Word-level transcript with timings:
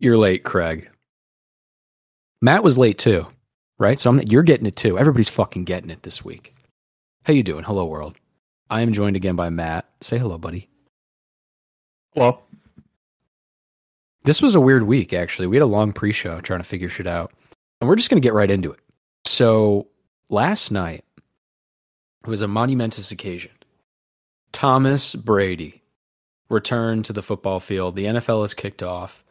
You're 0.00 0.16
late, 0.16 0.44
Craig. 0.44 0.88
Matt 2.40 2.64
was 2.64 2.78
late 2.78 2.96
too, 2.96 3.26
right? 3.78 3.98
So 3.98 4.08
I'm, 4.08 4.22
you're 4.22 4.42
getting 4.42 4.66
it 4.66 4.74
too. 4.74 4.98
Everybody's 4.98 5.28
fucking 5.28 5.64
getting 5.64 5.90
it 5.90 6.04
this 6.04 6.24
week. 6.24 6.54
How 7.24 7.34
you 7.34 7.42
doing? 7.42 7.64
Hello, 7.64 7.84
world. 7.84 8.16
I 8.70 8.80
am 8.80 8.94
joined 8.94 9.16
again 9.16 9.36
by 9.36 9.50
Matt. 9.50 9.86
Say 10.00 10.16
hello, 10.16 10.38
buddy. 10.38 10.70
Hello. 12.14 12.40
This 14.24 14.40
was 14.40 14.54
a 14.54 14.60
weird 14.60 14.84
week, 14.84 15.12
actually. 15.12 15.48
We 15.48 15.56
had 15.56 15.62
a 15.62 15.66
long 15.66 15.92
pre-show 15.92 16.40
trying 16.40 16.60
to 16.60 16.64
figure 16.64 16.88
shit 16.88 17.06
out, 17.06 17.32
and 17.80 17.88
we're 17.88 17.96
just 17.96 18.08
going 18.08 18.20
to 18.22 18.26
get 18.26 18.32
right 18.32 18.50
into 18.50 18.72
it. 18.72 18.80
So 19.26 19.88
last 20.30 20.70
night 20.70 21.04
was 22.24 22.40
a 22.40 22.48
monumentous 22.48 23.10
occasion. 23.10 23.52
Thomas 24.50 25.14
Brady 25.14 25.82
returned 26.48 27.04
to 27.04 27.12
the 27.12 27.22
football 27.22 27.60
field. 27.60 27.96
The 27.96 28.06
NFL 28.06 28.40
has 28.40 28.54
kicked 28.54 28.82
off. 28.82 29.24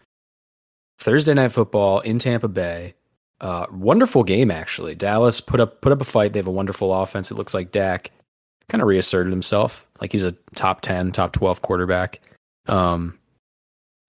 Thursday 1.00 1.34
night 1.34 1.52
football 1.52 2.02
in 2.02 2.20
Tampa 2.20 2.48
Bay. 2.48 2.94
Uh, 3.42 3.66
wonderful 3.72 4.24
game 4.24 4.52
actually. 4.52 4.96
Dallas 4.96 5.40
put 5.40 5.60
up 5.60 5.82
put 5.82 5.92
up 5.92 6.02
a 6.02 6.06
fight. 6.06 6.34
They 6.34 6.40
have 6.40 6.48
a 6.48 6.52
wonderful 6.52 6.94
offense. 6.94 7.32
It 7.32 7.36
looks 7.36 7.54
like 7.54 7.72
Dak 7.72 8.12
kind 8.68 8.82
of 8.82 8.88
reasserted 8.88 9.32
himself, 9.32 9.88
like 10.02 10.12
he's 10.12 10.26
a 10.26 10.34
top 10.56 10.82
ten, 10.82 11.12
top 11.12 11.32
twelve 11.32 11.62
quarterback. 11.62 12.20
Um, 12.68 13.18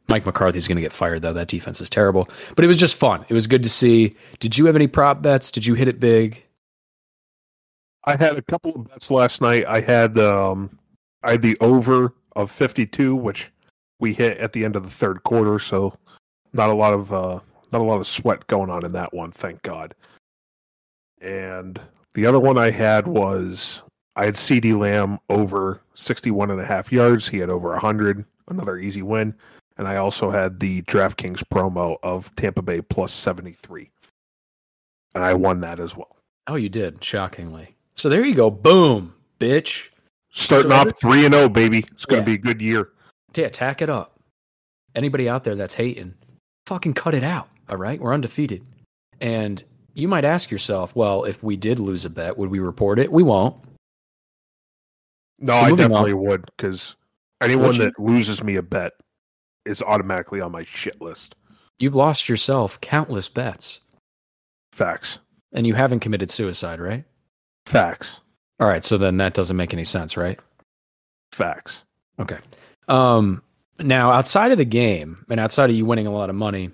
Mike 0.09 0.27
McCarthy's 0.27 0.67
going 0.67 0.77
to 0.77 0.83
get 0.83 0.93
fired 0.93 1.23
though. 1.23 1.33
That 1.33 1.47
defense 1.47 1.81
is 1.81 1.89
terrible. 1.89 2.29
But 2.57 2.65
it 2.65 2.69
was 2.69 2.79
just 2.79 2.97
fun. 2.97 3.25
It 3.29 3.35
was 3.35 3.47
good 3.47 3.63
to 3.63 3.71
see. 3.71 4.17
Did 4.41 4.59
you 4.59 4.67
have 4.67 4.75
any 4.75 4.89
prop 4.89 5.23
bets? 5.23 5.53
Did 5.53 5.65
you 5.65 5.75
hit 5.75 5.87
it 5.87 6.01
big? 6.01 6.45
I 8.05 8.17
had 8.17 8.37
a 8.37 8.43
couple 8.43 8.75
of 8.75 8.89
bets 8.89 9.11
last 9.11 9.41
night. 9.41 9.65
I 9.67 9.81
had 9.81 10.19
um, 10.19 10.77
I 11.23 11.33
had 11.33 11.43
the 11.43 11.57
over 11.61 12.13
of 12.35 12.51
fifty 12.51 12.85
two, 12.85 13.15
which 13.15 13.53
we 14.01 14.13
hit 14.13 14.39
at 14.39 14.53
the 14.53 14.65
end 14.65 14.75
of 14.75 14.83
the 14.83 14.91
third 14.91 15.23
quarter. 15.23 15.61
So 15.61 15.95
not 16.53 16.69
a 16.71 16.75
lot 16.75 16.93
of 16.93 17.13
uh, 17.13 17.41
not 17.73 17.81
a 17.81 17.85
lot 17.85 18.01
of 18.01 18.07
sweat 18.07 18.47
going 18.47 18.71
on 18.71 18.85
in 18.85 18.93
that 18.93 19.13
one, 19.13 19.31
thank 19.31 19.63
God. 19.63 19.95
And 21.21 21.81
the 22.15 22.27
other 22.27 22.41
one 22.41 22.59
I 22.59 22.71
had 22.71 23.07
was 23.07 23.83
I 24.17 24.25
had 24.25 24.35
CeeDee 24.35 24.79
Lamb 24.79 25.19
over 25.29 25.81
61 25.95 26.51
and 26.51 26.61
a 26.61 26.65
half 26.65 26.91
yards. 26.93 27.29
He 27.29 27.39
had 27.39 27.51
over 27.51 27.69
100, 27.71 28.25
another 28.49 28.79
easy 28.79 29.03
win. 29.03 29.35
And 29.77 29.87
I 29.89 29.97
also 29.97 30.31
had 30.31 30.61
the 30.61 30.83
DraftKings 30.83 31.43
promo 31.53 31.97
of 32.03 32.35
Tampa 32.37 32.63
Bay 32.63 32.81
plus 32.83 33.13
73. 33.13 33.91
And 35.15 35.25
I 35.25 35.35
won 35.35 35.61
that 35.61 35.79
as 35.81 35.97
well. 35.97 36.17
Oh, 36.47 36.57
you 36.57 36.69
did, 36.69 37.03
shockingly. 37.05 37.77
So 37.95 38.09
there 38.09 38.25
you 38.25 38.35
go. 38.35 38.51
Boom, 38.51 39.15
bitch. 39.39 39.91
Starting 40.33 40.71
So 40.71 40.77
off 40.77 41.01
3 41.01 41.27
and 41.27 41.35
0, 41.35 41.49
baby. 41.49 41.85
It's 41.93 42.05
going 42.05 42.21
Yeah. 42.21 42.25
to 42.25 42.31
be 42.31 42.35
a 42.35 42.53
good 42.53 42.61
year. 42.61 42.91
Yeah, 43.35 43.49
tack 43.49 43.81
it 43.83 43.91
up. 43.91 44.19
Anybody 44.95 45.29
out 45.29 45.45
there 45.45 45.55
that's 45.55 45.75
hating, 45.75 46.15
fucking 46.71 46.95
cut 46.95 47.15
it 47.15 47.25
out. 47.25 47.49
All 47.69 47.77
right, 47.77 48.01
we're 48.01 48.15
undefeated. 48.15 48.63
And 49.21 49.63
you 49.95 50.07
might 50.07 50.25
ask 50.25 50.53
yourself, 50.53 50.95
well, 50.95 51.25
if 51.25 51.43
we 51.43 51.57
did 51.57 51.81
lose 51.81 52.05
a 52.05 52.11
bet, 52.11 52.39
would 52.39 52.49
we 52.49 52.61
report 52.61 53.01
it? 53.01 53.11
We 53.11 53.25
won't. 53.25 53.57
No, 55.41 55.55
So 55.55 55.59
I 55.59 55.71
moving 55.71 55.85
on. 55.87 55.91
definitely 55.91 56.15
would 56.15 56.45
because 56.57 56.95
anyone 57.41 57.77
that 57.79 57.99
loses 57.99 58.43
me 58.45 58.55
a 58.55 58.63
bet 58.63 58.93
is 59.67 59.83
automatically 59.83 60.41
on 60.41 60.53
my 60.53 60.63
shit 60.63 61.01
list. 61.01 61.35
You've 61.81 61.97
lost 61.97 62.29
yourself 62.29 62.81
countless 62.81 63.29
bets, 63.29 63.81
Facts. 64.73 65.19
and 65.53 65.67
you 65.67 65.75
haven't 65.75 66.01
committed 66.01 66.31
suicide, 66.31 66.79
right? 66.79 67.05
Facts. 67.67 68.21
All 68.61 68.69
right, 68.69 68.85
so 68.85 68.97
then 68.97 69.17
that 69.17 69.35
doesn't 69.35 69.57
make 69.57 69.73
any 69.73 69.85
sense, 69.85 70.17
right? 70.17 70.39
Facts. 71.33 71.85
Okay. 72.21 72.39
Um, 72.87 73.43
now, 73.81 74.11
outside 74.11 74.53
of 74.53 74.59
the 74.59 74.65
game 74.65 75.25
and 75.31 75.41
outside 75.41 75.71
of 75.71 75.77
you 75.77 75.85
winning 75.85 76.07
a 76.07 76.13
lot 76.13 76.31
of 76.31 76.37
money, 76.37 76.71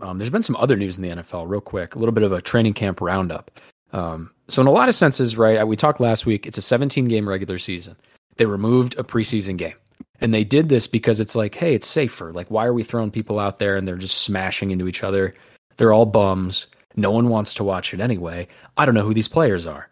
um, 0.00 0.18
there's 0.18 0.30
been 0.30 0.42
some 0.42 0.56
other 0.56 0.76
news 0.76 0.96
in 0.96 1.02
the 1.02 1.22
NFL, 1.22 1.48
real 1.48 1.60
quick. 1.60 1.94
A 1.94 1.98
little 1.98 2.12
bit 2.12 2.24
of 2.24 2.32
a 2.32 2.40
training 2.40 2.74
camp 2.74 3.00
roundup. 3.00 3.50
Um, 3.92 4.30
so, 4.48 4.62
in 4.62 4.68
a 4.68 4.72
lot 4.72 4.88
of 4.88 4.94
senses, 4.94 5.36
right, 5.36 5.66
we 5.66 5.76
talked 5.76 6.00
last 6.00 6.26
week, 6.26 6.46
it's 6.46 6.58
a 6.58 6.62
17 6.62 7.06
game 7.06 7.28
regular 7.28 7.58
season. 7.58 7.96
They 8.36 8.46
removed 8.46 8.98
a 8.98 9.02
preseason 9.02 9.56
game. 9.56 9.74
And 10.20 10.32
they 10.32 10.44
did 10.44 10.68
this 10.68 10.86
because 10.86 11.18
it's 11.18 11.34
like, 11.34 11.54
hey, 11.54 11.74
it's 11.74 11.86
safer. 11.86 12.32
Like, 12.32 12.50
why 12.50 12.64
are 12.64 12.72
we 12.72 12.84
throwing 12.84 13.10
people 13.10 13.38
out 13.38 13.58
there 13.58 13.76
and 13.76 13.86
they're 13.86 13.96
just 13.96 14.18
smashing 14.18 14.70
into 14.70 14.86
each 14.86 15.02
other? 15.02 15.34
They're 15.76 15.92
all 15.92 16.06
bums. 16.06 16.68
No 16.94 17.10
one 17.10 17.28
wants 17.28 17.54
to 17.54 17.64
watch 17.64 17.92
it 17.92 18.00
anyway. 18.00 18.46
I 18.76 18.86
don't 18.86 18.94
know 18.94 19.04
who 19.04 19.14
these 19.14 19.28
players 19.28 19.66
are. 19.66 19.88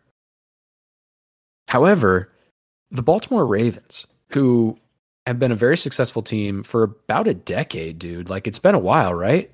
However, 1.68 2.30
the 2.90 3.02
Baltimore 3.02 3.46
Ravens, 3.46 4.06
who 4.30 4.78
have 5.26 5.38
been 5.38 5.52
a 5.52 5.56
very 5.56 5.76
successful 5.76 6.22
team 6.22 6.62
for 6.62 6.82
about 6.82 7.28
a 7.28 7.34
decade, 7.34 7.98
dude. 7.98 8.30
Like 8.30 8.46
it's 8.46 8.58
been 8.58 8.74
a 8.74 8.78
while, 8.78 9.14
right? 9.14 9.50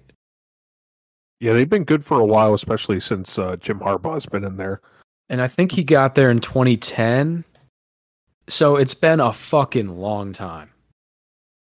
Yeah, 1.40 1.52
they've 1.52 1.68
been 1.68 1.84
good 1.84 2.04
for 2.04 2.18
a 2.18 2.24
while, 2.24 2.54
especially 2.54 3.00
since 3.00 3.38
uh, 3.38 3.56
Jim 3.56 3.80
Harbaugh's 3.80 4.26
been 4.26 4.44
in 4.44 4.56
there. 4.56 4.80
And 5.28 5.42
I 5.42 5.48
think 5.48 5.72
he 5.72 5.84
got 5.84 6.14
there 6.14 6.30
in 6.30 6.40
2010. 6.40 7.44
So 8.48 8.76
it's 8.76 8.94
been 8.94 9.20
a 9.20 9.32
fucking 9.32 9.88
long 9.88 10.32
time. 10.32 10.70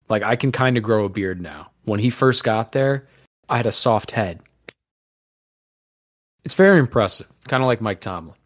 Like 0.09 0.23
I 0.23 0.37
can 0.37 0.53
kind 0.53 0.77
of 0.77 0.83
grow 0.83 1.05
a 1.05 1.09
beard 1.09 1.41
now. 1.41 1.71
When 1.85 2.01
he 2.01 2.11
first 2.11 2.45
got 2.45 2.73
there, 2.73 3.07
I 3.49 3.57
had 3.57 3.67
a 3.67 3.73
soft 3.73 4.11
head. 4.11 4.41
It's 6.45 6.55
very 6.55 6.79
impressive, 6.79 7.29
kind 7.49 7.63
of 7.63 7.67
like 7.67 7.81
Mike 7.81 8.01
Tomlin. 8.01 8.37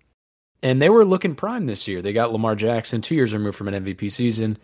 And 0.62 0.82
they 0.82 0.90
were 0.90 1.04
looking 1.04 1.34
prime 1.34 1.66
this 1.66 1.88
year. 1.88 2.02
They 2.02 2.12
got 2.12 2.32
Lamar 2.32 2.54
Jackson, 2.54 3.00
two 3.00 3.14
years 3.14 3.32
removed 3.32 3.56
from 3.56 3.68
an 3.68 3.84
MVP 3.84 4.10
season, 4.10 4.58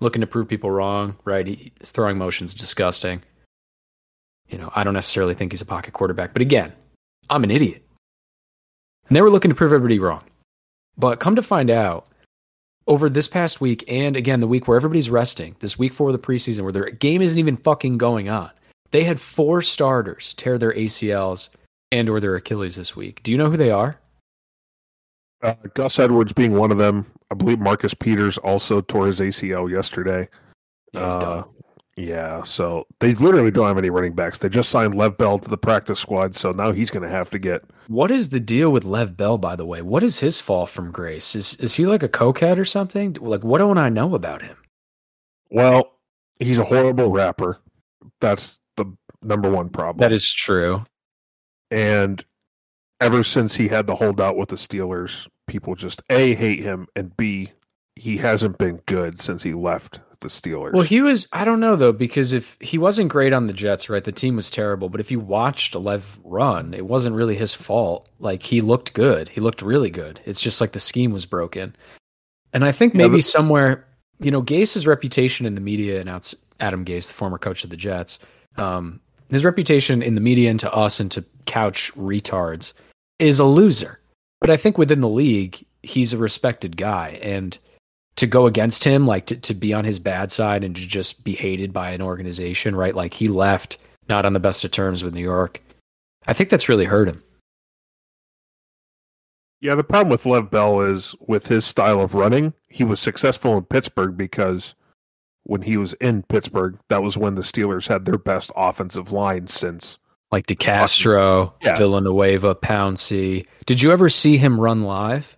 looking 0.00 0.20
to 0.20 0.26
prove 0.26 0.48
people 0.48 0.70
wrong, 0.70 1.16
right? 1.24 1.72
His 1.80 1.92
throwing 1.92 2.18
motion's 2.18 2.54
disgusting. 2.54 3.22
You 4.48 4.58
know, 4.58 4.72
I 4.74 4.84
don't 4.84 4.94
necessarily 4.94 5.34
think 5.34 5.52
he's 5.52 5.60
a 5.60 5.66
pocket 5.66 5.92
quarterback, 5.92 6.32
but 6.32 6.42
again, 6.42 6.72
I'm 7.28 7.44
an 7.44 7.50
idiot. 7.50 7.84
And 9.08 9.16
they 9.16 9.22
were 9.22 9.30
looking 9.30 9.50
to 9.50 9.54
prove 9.54 9.72
everybody 9.72 9.98
wrong. 9.98 10.24
But 10.96 11.20
come 11.20 11.36
to 11.36 11.42
find 11.42 11.70
out, 11.70 12.08
over 12.88 13.10
this 13.10 13.28
past 13.28 13.60
week, 13.60 13.84
and 13.86 14.16
again, 14.16 14.40
the 14.40 14.46
week 14.46 14.66
where 14.66 14.76
everybody's 14.76 15.10
resting, 15.10 15.54
this 15.60 15.78
week 15.78 15.92
four 15.92 16.08
of 16.08 16.14
the 16.14 16.18
preseason, 16.18 16.62
where 16.62 16.72
their 16.72 16.90
game 16.90 17.20
isn't 17.20 17.38
even 17.38 17.56
fucking 17.58 17.98
going 17.98 18.28
on, 18.30 18.50
they 18.90 19.04
had 19.04 19.20
four 19.20 19.60
starters 19.60 20.32
tear 20.34 20.56
their 20.56 20.72
ACLs 20.72 21.50
and 21.92 22.08
or 22.08 22.18
their 22.18 22.34
Achilles 22.34 22.76
this 22.76 22.96
week. 22.96 23.22
Do 23.22 23.30
you 23.30 23.36
know 23.36 23.50
who 23.50 23.58
they 23.58 23.70
are? 23.70 24.00
Uh, 25.42 25.54
Gus 25.74 25.98
Edwards 25.98 26.32
being 26.32 26.56
one 26.56 26.70
of 26.72 26.78
them. 26.78 27.06
I 27.30 27.34
believe 27.34 27.58
Marcus 27.60 27.94
Peters 27.94 28.38
also 28.38 28.80
tore 28.80 29.06
his 29.06 29.20
ACL 29.20 29.70
yesterday. 29.70 30.28
Yeah, 30.92 31.00
Uh, 31.00 31.44
yeah, 31.96 32.42
so 32.44 32.86
they 33.00 33.14
literally 33.14 33.50
don't 33.50 33.66
have 33.66 33.76
any 33.78 33.90
running 33.90 34.14
backs. 34.14 34.38
They 34.38 34.48
just 34.48 34.70
signed 34.70 34.94
Lev 34.94 35.18
Bell 35.18 35.38
to 35.40 35.48
the 35.48 35.58
practice 35.58 35.98
squad, 35.98 36.34
so 36.36 36.52
now 36.52 36.70
he's 36.72 36.90
going 36.90 37.02
to 37.02 37.08
have 37.08 37.28
to 37.30 37.38
get. 37.40 37.62
What 37.88 38.10
is 38.12 38.28
the 38.30 38.38
deal 38.40 38.70
with 38.70 38.84
Lev 38.84 39.16
Bell, 39.16 39.36
by 39.36 39.56
the 39.56 39.66
way? 39.66 39.82
What 39.82 40.02
is 40.04 40.20
his 40.20 40.40
fall 40.40 40.66
from 40.66 40.92
grace? 40.92 41.34
Is 41.34 41.54
is 41.56 41.74
he 41.74 41.86
like 41.86 42.02
a 42.04 42.08
cokehead 42.08 42.56
or 42.58 42.64
something? 42.64 43.14
Like, 43.20 43.42
what 43.42 43.58
don't 43.58 43.78
I 43.78 43.88
know 43.88 44.14
about 44.14 44.42
him? 44.42 44.56
Well, 45.50 45.98
he's 46.38 46.58
a 46.58 46.64
horrible 46.64 47.10
rapper. 47.10 47.58
That's 48.20 48.58
the 48.76 48.86
number 49.22 49.50
one 49.50 49.68
problem. 49.68 49.98
That 49.98 50.12
is 50.12 50.32
true. 50.32 50.84
and 51.70 52.24
ever 53.00 53.22
since 53.22 53.54
he 53.54 53.68
had 53.68 53.86
the 53.86 53.94
holdout 53.94 54.36
with 54.36 54.48
the 54.48 54.56
Steelers, 54.56 55.28
people 55.46 55.74
just 55.74 56.02
a 56.10 56.34
hate 56.34 56.60
him 56.60 56.86
and 56.96 57.16
b 57.16 57.50
he 57.96 58.16
hasn't 58.18 58.58
been 58.58 58.80
good 58.86 59.18
since 59.20 59.42
he 59.42 59.54
left 59.54 59.98
the 60.20 60.28
Steelers. 60.28 60.72
Well, 60.72 60.82
he 60.82 61.00
was. 61.00 61.26
I 61.32 61.44
don't 61.44 61.60
know 61.60 61.74
though, 61.76 61.92
because 61.92 62.32
if 62.32 62.56
he 62.60 62.78
wasn't 62.78 63.08
great 63.10 63.32
on 63.32 63.46
the 63.46 63.52
Jets, 63.52 63.88
right? 63.88 64.02
The 64.02 64.12
team 64.12 64.36
was 64.36 64.50
terrible. 64.50 64.88
But 64.88 65.00
if 65.00 65.10
you 65.10 65.18
watched 65.20 65.74
Lev 65.74 66.20
run, 66.24 66.74
it 66.74 66.86
wasn't 66.86 67.16
really 67.16 67.36
his 67.36 67.54
fault. 67.54 68.08
Like 68.18 68.42
he 68.42 68.60
looked 68.60 68.94
good. 68.94 69.28
He 69.28 69.40
looked 69.40 69.62
really 69.62 69.90
good. 69.90 70.20
It's 70.24 70.40
just 70.40 70.60
like 70.60 70.72
the 70.72 70.80
scheme 70.80 71.12
was 71.12 71.26
broken. 71.26 71.74
And 72.52 72.64
I 72.64 72.72
think 72.72 72.94
Yeah, 72.94 72.98
maybe 72.98 73.16
but- 73.18 73.24
somewhere, 73.24 73.86
you 74.20 74.30
know, 74.30 74.42
Gase's 74.42 74.86
reputation 74.86 75.46
in 75.46 75.54
the 75.54 75.60
media, 75.60 76.00
and 76.00 76.08
outs 76.08 76.34
Adam 76.60 76.84
Gase, 76.84 77.08
the 77.08 77.14
former 77.14 77.38
coach 77.38 77.62
of 77.62 77.70
the 77.70 77.76
Jets, 77.76 78.18
um, 78.56 79.00
his 79.30 79.44
reputation 79.44 80.02
in 80.02 80.14
the 80.14 80.20
media 80.20 80.50
and 80.50 80.58
to 80.60 80.72
us 80.72 80.98
and 81.00 81.10
to 81.12 81.24
couch 81.46 81.92
retards 81.94 82.72
is 83.18 83.38
a 83.38 83.44
loser. 83.44 84.00
But 84.40 84.50
I 84.50 84.56
think 84.56 84.78
within 84.78 85.00
the 85.00 85.08
league, 85.08 85.64
he's 85.82 86.12
a 86.12 86.18
respected 86.18 86.76
guy. 86.76 87.18
And 87.22 87.58
to 88.16 88.26
go 88.26 88.46
against 88.46 88.84
him, 88.84 89.06
like 89.06 89.26
to, 89.26 89.36
to 89.36 89.54
be 89.54 89.72
on 89.72 89.84
his 89.84 89.98
bad 89.98 90.32
side 90.32 90.64
and 90.64 90.74
to 90.74 90.86
just 90.86 91.24
be 91.24 91.34
hated 91.34 91.72
by 91.72 91.90
an 91.90 92.02
organization, 92.02 92.74
right? 92.76 92.94
Like 92.94 93.14
he 93.14 93.28
left 93.28 93.78
not 94.08 94.24
on 94.24 94.32
the 94.32 94.40
best 94.40 94.64
of 94.64 94.70
terms 94.70 95.04
with 95.04 95.14
New 95.14 95.22
York. 95.22 95.62
I 96.26 96.32
think 96.32 96.50
that's 96.50 96.68
really 96.68 96.84
hurt 96.84 97.08
him. 97.08 97.22
yeah, 99.60 99.74
the 99.74 99.84
problem 99.84 100.10
with 100.10 100.26
Lev 100.26 100.50
Bell 100.50 100.80
is 100.80 101.14
with 101.26 101.46
his 101.46 101.64
style 101.64 102.00
of 102.00 102.14
running, 102.14 102.54
he 102.68 102.84
was 102.84 103.00
successful 103.00 103.56
in 103.56 103.64
Pittsburgh 103.64 104.16
because 104.16 104.74
when 105.44 105.62
he 105.62 105.76
was 105.76 105.94
in 105.94 106.22
Pittsburgh, 106.24 106.78
that 106.88 107.02
was 107.02 107.16
when 107.16 107.34
the 107.34 107.42
Steelers 107.42 107.88
had 107.88 108.04
their 108.04 108.18
best 108.18 108.52
offensive 108.54 109.10
line 109.12 109.48
since. 109.48 109.98
Like 110.30 110.46
DeCastro, 110.46 111.52
Yeah. 111.62 111.76
Villanueva, 111.76 112.54
Pouncey. 112.54 113.46
Did 113.66 113.80
you 113.80 113.92
ever 113.92 114.08
see 114.08 114.36
him 114.36 114.60
run 114.60 114.82
live? 114.82 115.36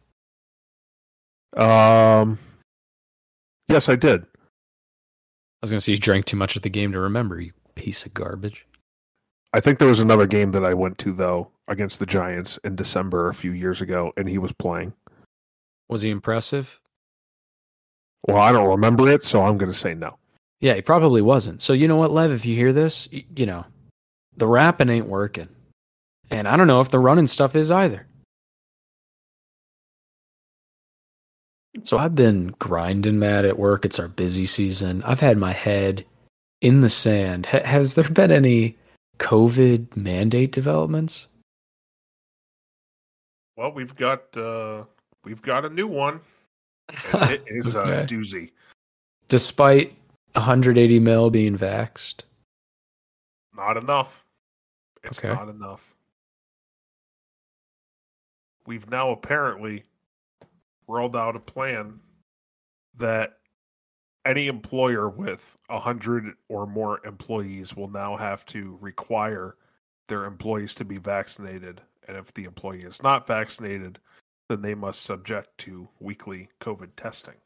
Um, 1.57 2.39
yes, 3.69 3.89
I 3.89 3.97
did. 3.97 4.23
I 4.23 5.63
was 5.63 5.71
going 5.71 5.79
to 5.79 5.81
say 5.81 5.93
you 5.93 5.99
drank 5.99 6.25
too 6.25 6.37
much 6.37 6.57
at 6.57 6.63
the 6.63 6.71
game 6.71 6.93
to 6.93 6.99
remember, 7.01 7.41
you 7.41 7.53
piece 7.75 8.05
of 8.05 8.15
garbage. 8.15 8.67
I 9.53 9.61
think 9.61 9.79
there 9.79 9.89
was 9.89 10.01
another 10.01 10.27
game 10.27 10.53
that 10.53 10.65
I 10.65 10.75
went 10.75 10.99
to 10.99 11.13
though 11.13 11.51
against 11.69 11.99
the 11.99 12.07
Giants 12.07 12.59
in 12.65 12.77
December 12.77 13.29
a 13.29 13.35
few 13.35 13.53
years 13.53 13.81
ago, 13.81 14.13
and 14.17 14.29
he 14.29 14.39
was 14.39 14.53
playing. 14.53 14.93
Was 15.89 16.03
he 16.03 16.11
impressive? 16.11 16.81
Well, 18.27 18.37
I 18.37 18.53
don't 18.53 18.69
remember 18.69 19.09
it, 19.09 19.25
so 19.25 19.43
I'm 19.43 19.57
going 19.59 19.73
to 19.73 19.79
say 19.79 19.95
no. 19.95 20.19
Yeah, 20.61 20.75
he 20.75 20.83
probably 20.83 21.23
wasn't. 21.23 21.63
So 21.63 21.73
you 21.73 21.89
know 21.89 21.97
what, 21.97 22.11
Lev? 22.13 22.31
If 22.33 22.45
you 22.45 22.55
hear 22.55 22.73
this, 22.73 23.09
you 23.11 23.47
know, 23.47 23.65
the 24.41 24.49
rapping 24.49 24.89
ain't 24.89 25.07
working, 25.07 25.49
and 26.31 26.49
I 26.49 26.57
don't 26.57 26.67
know 26.67 26.81
if 26.81 26.89
the 26.89 26.99
running 26.99 27.29
stuff 27.29 27.55
is 27.55 27.71
either. 27.71 28.07
So 31.85 31.99
I've 31.99 32.15
been 32.15 32.55
grinding 32.59 33.19
mad 33.19 33.45
at 33.45 33.59
work. 33.59 33.85
It's 33.85 33.99
our 34.01 34.09
busy 34.09 34.47
season. 34.47 35.03
I've 35.05 35.21
had 35.21 35.39
my 35.39 35.53
head 35.53 36.05
in 36.61 36.81
the 36.81 36.89
sand. 36.89 37.47
Ha- 37.47 37.65
has 37.65 37.95
there 37.95 38.09
been 38.09 38.31
any 38.33 38.77
COVID 39.19 39.97
mandate 39.97 40.53
developments? 40.53 41.29
Well, 43.57 43.73
we've 43.73 43.95
got 43.95 44.37
uh 44.37 44.85
we've 45.25 45.43
got 45.43 45.65
a 45.65 45.71
new 45.71 45.87
one. 45.87 46.23
And 47.13 47.31
it 47.31 47.45
is 47.47 47.75
a 47.75 48.07
doozy. 48.09 48.51
Despite 49.29 49.95
180 50.33 50.99
mil 50.99 51.31
being 51.31 51.57
vaxxed. 51.57 52.23
Not 53.55 53.77
enough. 53.77 54.20
It's 55.05 55.19
Okay. 55.19 55.33
not 55.33 55.49
enough. 55.49 55.95
We've 58.67 58.89
now 58.91 59.11
apparently 59.11 59.85
rolled 60.87 61.17
out 61.17 61.37
a 61.37 61.41
plan 61.41 62.01
that 62.97 63.39
any 64.25 64.49
employer 64.49 65.09
with 65.09 65.57
a 65.69 65.81
hundred 65.81 66.35
or 66.49 66.67
more 66.67 67.05
employees 67.07 67.75
will 67.75 67.89
now 67.89 68.17
have 68.17 68.45
to 68.47 68.77
require 68.81 69.57
their 70.09 70.25
employees 70.27 70.75
to 70.75 70.85
be 70.85 70.99
vaccinated. 70.99 71.81
And 72.07 72.17
if 72.17 72.33
the 72.35 72.45
employee 72.45 72.83
is 72.83 73.03
not 73.03 73.27
vaccinated, 73.27 73.99
then 74.49 74.63
they 74.63 74.75
must 74.75 75.03
subject 75.03 75.57
to 75.59 75.89
weekly 76.01 76.51
COVID 76.61 76.91
testing. 76.97 77.37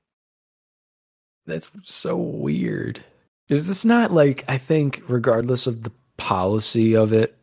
That's 1.47 1.71
so 1.83 2.17
weird. 2.17 3.05
Is 3.51 3.69
this 3.69 3.85
not 3.85 4.11
like 4.11 4.45
I 4.49 4.57
think 4.59 5.03
regardless 5.07 5.67
of 5.67 5.83
the 5.83 5.93
policy 6.17 6.97
of 6.97 7.13
it, 7.13 7.37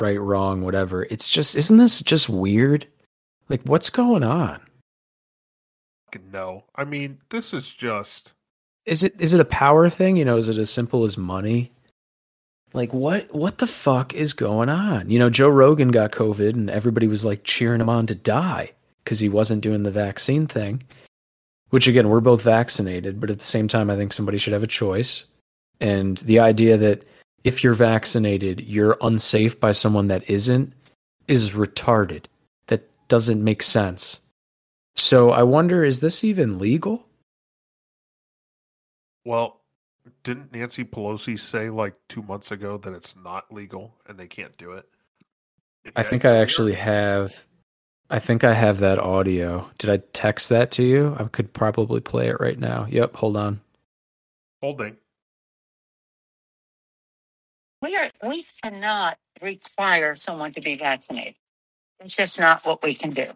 right, 0.00 0.20
wrong, 0.20 0.62
whatever, 0.62 1.04
it's 1.04 1.28
just 1.28 1.56
isn't 1.56 1.76
this 1.78 2.02
just 2.02 2.28
weird? 2.28 2.86
Like 3.48 3.62
what's 3.62 3.90
going 3.90 4.22
on? 4.22 4.60
No. 6.32 6.64
I 6.74 6.84
mean, 6.84 7.18
this 7.30 7.52
is 7.52 7.70
just 7.70 8.32
Is 8.84 9.02
it 9.02 9.14
is 9.20 9.34
it 9.34 9.40
a 9.40 9.44
power 9.44 9.90
thing? 9.90 10.16
You 10.16 10.24
know, 10.24 10.36
is 10.36 10.48
it 10.48 10.58
as 10.58 10.70
simple 10.70 11.04
as 11.04 11.18
money? 11.18 11.72
Like 12.72 12.92
what 12.92 13.34
what 13.34 13.58
the 13.58 13.66
fuck 13.66 14.14
is 14.14 14.32
going 14.32 14.68
on? 14.68 15.10
You 15.10 15.18
know, 15.18 15.30
Joe 15.30 15.48
Rogan 15.48 15.88
got 15.88 16.12
COVID 16.12 16.50
and 16.50 16.70
everybody 16.70 17.06
was 17.06 17.24
like 17.24 17.44
cheering 17.44 17.80
him 17.80 17.88
on 17.88 18.06
to 18.06 18.14
die 18.14 18.72
because 19.04 19.20
he 19.20 19.28
wasn't 19.28 19.62
doing 19.62 19.82
the 19.82 19.90
vaccine 19.90 20.46
thing. 20.46 20.82
Which 21.70 21.88
again, 21.88 22.08
we're 22.08 22.20
both 22.20 22.42
vaccinated, 22.42 23.20
but 23.20 23.30
at 23.30 23.38
the 23.38 23.44
same 23.44 23.68
time 23.68 23.90
I 23.90 23.96
think 23.96 24.12
somebody 24.12 24.38
should 24.38 24.52
have 24.52 24.62
a 24.62 24.68
choice. 24.68 25.24
And 25.80 26.18
the 26.18 26.38
idea 26.38 26.76
that 26.76 27.02
if 27.46 27.62
you're 27.62 27.74
vaccinated, 27.74 28.60
you're 28.66 28.98
unsafe 29.00 29.60
by 29.60 29.70
someone 29.70 30.08
that 30.08 30.28
isn't 30.28 30.72
is 31.28 31.52
retarded. 31.52 32.24
That 32.66 32.90
doesn't 33.06 33.42
make 33.42 33.62
sense. 33.62 34.18
So 34.96 35.30
I 35.30 35.44
wonder 35.44 35.84
is 35.84 36.00
this 36.00 36.24
even 36.24 36.58
legal? 36.58 37.06
Well, 39.24 39.60
didn't 40.24 40.52
Nancy 40.52 40.84
Pelosi 40.84 41.38
say 41.38 41.70
like 41.70 41.94
two 42.08 42.22
months 42.22 42.50
ago 42.50 42.78
that 42.78 42.92
it's 42.92 43.14
not 43.22 43.52
legal 43.52 43.94
and 44.08 44.18
they 44.18 44.26
can't 44.26 44.56
do 44.58 44.72
it? 44.72 44.88
I 45.94 46.02
think 46.02 46.24
I 46.24 46.38
actually 46.38 46.74
have. 46.74 47.46
I 48.10 48.18
think 48.18 48.42
I 48.42 48.54
have 48.54 48.80
that 48.80 48.98
audio. 48.98 49.70
Did 49.78 49.90
I 49.90 49.98
text 50.12 50.48
that 50.48 50.72
to 50.72 50.82
you? 50.82 51.16
I 51.16 51.24
could 51.24 51.52
probably 51.52 52.00
play 52.00 52.26
it 52.26 52.40
right 52.40 52.58
now. 52.58 52.88
Yep, 52.90 53.14
hold 53.14 53.36
on. 53.36 53.60
holding. 54.60 54.96
We 57.82 57.96
are 57.96 58.10
we 58.26 58.44
cannot 58.62 59.18
require 59.42 60.14
someone 60.14 60.52
to 60.52 60.60
be 60.60 60.76
vaccinated. 60.76 61.34
It's 62.00 62.16
just 62.16 62.38
not 62.40 62.64
what 62.64 62.82
we 62.82 62.94
can 62.94 63.10
do. 63.10 63.32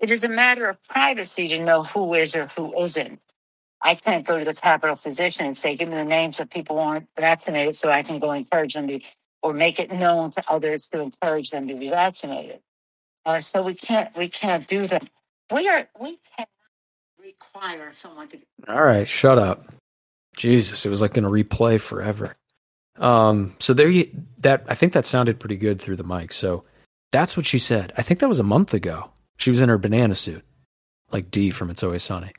It 0.00 0.10
is 0.10 0.24
a 0.24 0.28
matter 0.28 0.68
of 0.68 0.82
privacy 0.84 1.48
to 1.48 1.58
know 1.64 1.82
who 1.82 2.14
is 2.14 2.36
or 2.36 2.46
who 2.48 2.76
isn't. 2.78 3.20
I 3.82 3.94
can't 3.94 4.26
go 4.26 4.38
to 4.38 4.44
the 4.44 4.54
Capitol 4.54 4.96
physician 4.96 5.46
and 5.46 5.56
say, 5.56 5.76
"Give 5.76 5.88
me 5.88 5.96
the 5.96 6.04
names 6.04 6.40
of 6.40 6.50
people 6.50 6.76
who 6.76 6.82
aren't 6.82 7.08
vaccinated, 7.18 7.76
so 7.76 7.90
I 7.90 8.02
can 8.02 8.18
go 8.18 8.32
encourage 8.32 8.74
them 8.74 8.88
to, 8.88 9.00
or 9.42 9.52
make 9.52 9.78
it 9.78 9.90
known 9.90 10.30
to 10.32 10.42
others 10.48 10.88
to 10.88 11.00
encourage 11.00 11.50
them 11.50 11.66
to 11.68 11.74
be 11.74 11.88
vaccinated." 11.88 12.60
Uh, 13.24 13.40
so 13.40 13.62
we 13.62 13.74
can't 13.74 14.14
we 14.16 14.28
can't 14.28 14.66
do 14.66 14.86
that. 14.86 15.08
We 15.52 15.68
are 15.68 15.88
we 15.98 16.18
cannot 16.36 16.48
require 17.22 17.92
someone 17.92 18.28
to 18.28 18.38
All 18.68 18.82
right, 18.82 19.08
shut 19.08 19.38
up. 19.38 19.72
Jesus, 20.36 20.86
it 20.86 20.90
was 20.90 21.02
like 21.02 21.14
going 21.14 21.24
to 21.24 21.30
replay 21.30 21.80
forever. 21.80 22.36
Um, 22.98 23.54
so 23.58 23.74
there 23.74 23.88
you 23.88 24.10
that 24.38 24.64
I 24.68 24.74
think 24.74 24.92
that 24.92 25.06
sounded 25.06 25.40
pretty 25.40 25.56
good 25.56 25.80
through 25.80 25.96
the 25.96 26.04
mic. 26.04 26.32
So 26.32 26.64
that's 27.12 27.36
what 27.36 27.46
she 27.46 27.58
said. 27.58 27.92
I 27.96 28.02
think 28.02 28.20
that 28.20 28.28
was 28.28 28.40
a 28.40 28.44
month 28.44 28.74
ago. 28.74 29.10
She 29.38 29.50
was 29.50 29.62
in 29.62 29.68
her 29.68 29.78
banana 29.78 30.14
suit, 30.14 30.44
like 31.12 31.30
D 31.30 31.50
from 31.50 31.70
It's 31.70 31.82
Always 31.82 32.02
Sunny. 32.02 32.32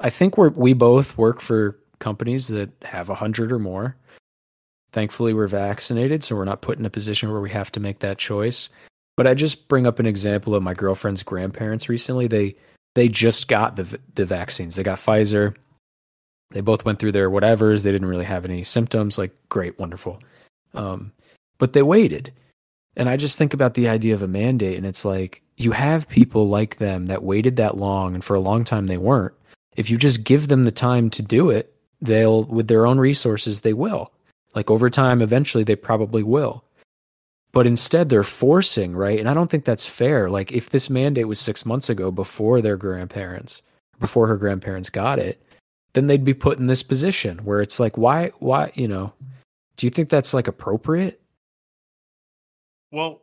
I 0.00 0.10
think 0.10 0.36
we're 0.36 0.50
we 0.50 0.72
both 0.72 1.16
work 1.18 1.40
for 1.40 1.78
companies 1.98 2.48
that 2.48 2.70
have 2.82 3.10
a 3.10 3.14
hundred 3.14 3.52
or 3.52 3.58
more. 3.58 3.96
Thankfully, 4.92 5.34
we're 5.34 5.48
vaccinated, 5.48 6.22
so 6.22 6.36
we're 6.36 6.44
not 6.44 6.60
put 6.60 6.78
in 6.78 6.86
a 6.86 6.90
position 6.90 7.30
where 7.30 7.40
we 7.40 7.50
have 7.50 7.72
to 7.72 7.80
make 7.80 7.98
that 8.00 8.18
choice. 8.18 8.68
But 9.16 9.26
I 9.26 9.34
just 9.34 9.68
bring 9.68 9.86
up 9.86 9.98
an 9.98 10.06
example 10.06 10.54
of 10.54 10.62
my 10.62 10.74
girlfriend's 10.74 11.22
grandparents 11.22 11.88
recently. 11.88 12.26
They 12.28 12.56
they 12.94 13.08
just 13.08 13.48
got 13.48 13.76
the 13.76 13.98
the 14.14 14.24
vaccines. 14.24 14.76
They 14.76 14.82
got 14.82 14.98
Pfizer. 14.98 15.54
They 16.54 16.60
both 16.60 16.84
went 16.84 17.00
through 17.00 17.12
their 17.12 17.28
whatevers. 17.28 17.82
They 17.82 17.92
didn't 17.92 18.08
really 18.08 18.24
have 18.24 18.44
any 18.44 18.62
symptoms. 18.62 19.18
Like 19.18 19.32
great, 19.48 19.78
wonderful. 19.78 20.20
Um, 20.72 21.12
but 21.58 21.72
they 21.72 21.82
waited, 21.82 22.32
and 22.96 23.08
I 23.08 23.16
just 23.16 23.36
think 23.36 23.52
about 23.52 23.74
the 23.74 23.88
idea 23.88 24.14
of 24.14 24.22
a 24.22 24.28
mandate, 24.28 24.76
and 24.76 24.86
it's 24.86 25.04
like 25.04 25.42
you 25.56 25.72
have 25.72 26.08
people 26.08 26.48
like 26.48 26.76
them 26.76 27.06
that 27.06 27.22
waited 27.22 27.56
that 27.56 27.76
long, 27.76 28.14
and 28.14 28.24
for 28.24 28.34
a 28.34 28.40
long 28.40 28.64
time 28.64 28.86
they 28.86 28.96
weren't. 28.96 29.34
If 29.76 29.90
you 29.90 29.98
just 29.98 30.24
give 30.24 30.48
them 30.48 30.64
the 30.64 30.70
time 30.70 31.10
to 31.10 31.22
do 31.22 31.50
it, 31.50 31.74
they'll 32.00 32.44
with 32.44 32.68
their 32.68 32.86
own 32.86 32.98
resources 32.98 33.60
they 33.60 33.72
will. 33.72 34.12
Like 34.54 34.70
over 34.70 34.88
time, 34.88 35.20
eventually 35.20 35.64
they 35.64 35.76
probably 35.76 36.22
will 36.22 36.64
but 37.54 37.68
instead 37.68 38.08
they're 38.08 38.24
forcing 38.24 38.94
right 38.94 39.18
and 39.18 39.28
i 39.28 39.32
don't 39.32 39.50
think 39.50 39.64
that's 39.64 39.86
fair 39.86 40.28
like 40.28 40.52
if 40.52 40.70
this 40.70 40.90
mandate 40.90 41.28
was 41.28 41.38
six 41.40 41.64
months 41.64 41.88
ago 41.88 42.10
before 42.10 42.60
their 42.60 42.76
grandparents 42.76 43.62
before 44.00 44.26
her 44.26 44.36
grandparents 44.36 44.90
got 44.90 45.18
it 45.18 45.40
then 45.94 46.06
they'd 46.08 46.24
be 46.24 46.34
put 46.34 46.58
in 46.58 46.66
this 46.66 46.82
position 46.82 47.38
where 47.38 47.60
it's 47.60 47.80
like 47.80 47.96
why 47.98 48.28
why 48.40 48.70
you 48.74 48.86
know 48.88 49.12
do 49.76 49.86
you 49.86 49.90
think 49.90 50.08
that's 50.08 50.34
like 50.34 50.46
appropriate 50.48 51.20
Well, 52.92 53.22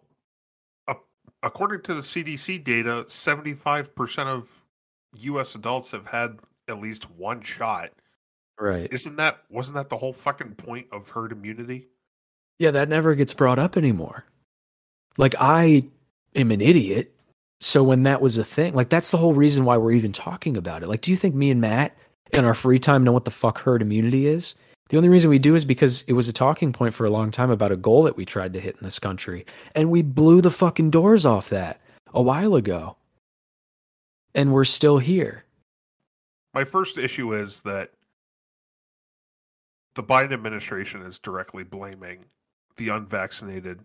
according 1.44 1.82
to 1.84 1.94
the 1.94 2.02
CDC 2.02 2.64
data, 2.64 3.06
75% 3.08 4.28
of 4.28 4.64
US 5.16 5.56
adults 5.56 5.92
have 5.92 6.08
had 6.08 6.40
at 6.68 6.80
least 6.80 7.10
one 7.12 7.42
shot. 7.42 7.92
right 8.60 8.92
Isn't 8.92 9.16
that 9.18 9.44
wasn't 9.50 9.76
that 9.76 9.90
the 9.90 9.98
whole 9.98 10.14
fucking 10.14 10.56
point 10.56 10.88
of 10.92 11.10
herd 11.10 11.32
immunity? 11.32 11.88
yeah 12.60 12.72
that 12.72 12.90
never 12.90 13.16
gets 13.16 13.34
brought 13.34 13.58
up 13.60 13.76
anymore 13.76 14.24
like 15.18 15.34
i 15.40 15.84
am 16.36 16.52
an 16.52 16.62
idiot 16.62 17.16
so 17.60 17.84
when 17.84 18.04
that 18.04 18.22
was 18.22 18.38
a 18.38 18.44
thing 18.44 18.74
like 18.74 18.90
that's 18.90 19.10
the 19.10 19.18
whole 19.18 19.34
reason 19.34 19.66
why 19.66 19.78
we're 19.78 19.92
even 19.92 20.12
talking 20.12 20.56
about 20.56 20.84
it 20.84 20.88
like 20.88 21.02
do 21.02 21.10
you 21.12 21.18
think 21.18 21.34
me 21.34 21.50
and 21.50 21.60
matt 21.62 21.98
in 22.34 22.46
our 22.46 22.54
free 22.54 22.80
time 22.80 23.04
know 23.04 23.12
what 23.12 23.26
the 23.26 23.32
fuck 23.32 23.62
herd 23.62 23.82
immunity 23.82 24.28
is. 24.28 24.56
The 24.90 24.98
only 24.98 25.10
reason 25.10 25.30
we 25.30 25.40
do 25.40 25.56
is 25.56 25.64
because 25.64 26.04
it 26.08 26.14
was 26.14 26.28
a 26.28 26.34
talking 26.34 26.74
point 26.74 26.94
for 26.94 27.06
a 27.06 27.10
long 27.10 27.32
time 27.32 27.50
about 27.50 27.72
a 27.72 27.78
goal 27.78 28.04
that 28.04 28.18
we 28.18 28.26
tried 28.26 28.54
to 28.54 28.60
hit 28.60 28.76
in 28.76 28.84
this 28.84 29.00
country 29.00 29.46
and 29.74 29.90
we 29.90 30.02
blew 30.02 30.42
the 30.42 30.52
fucking 30.52 30.90
doors 30.90 31.26
off 31.26 31.50
that 31.50 31.80
a 32.14 32.22
while 32.22 32.56
ago. 32.56 32.98
And 34.36 34.54
we're 34.54 34.66
still 34.66 34.98
here. 34.98 35.46
My 36.54 36.66
first 36.66 36.98
issue 36.98 37.34
is 37.34 37.62
that 37.62 37.92
the 39.96 40.04
Biden 40.04 40.34
administration 40.34 41.02
is 41.02 41.20
directly 41.20 41.64
blaming 41.64 42.26
the 42.76 42.90
unvaccinated 42.90 43.80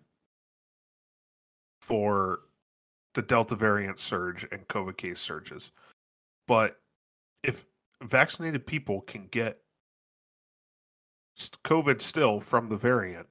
for 1.81 2.41
the 3.15 3.23
Delta 3.23 3.55
variant 3.55 4.01
surge 4.01 4.47
and 4.51 4.67
COVID 4.69 4.97
case 4.97 5.21
surges. 5.21 5.71
But 6.47 6.81
if 7.43 7.65
vaccinated 8.03 8.67
people 8.67 9.01
can 9.01 9.27
get 9.29 9.59
COVID 11.65 12.01
still 12.03 12.41
from 12.41 12.69
the 12.69 12.77
variant, 12.77 13.27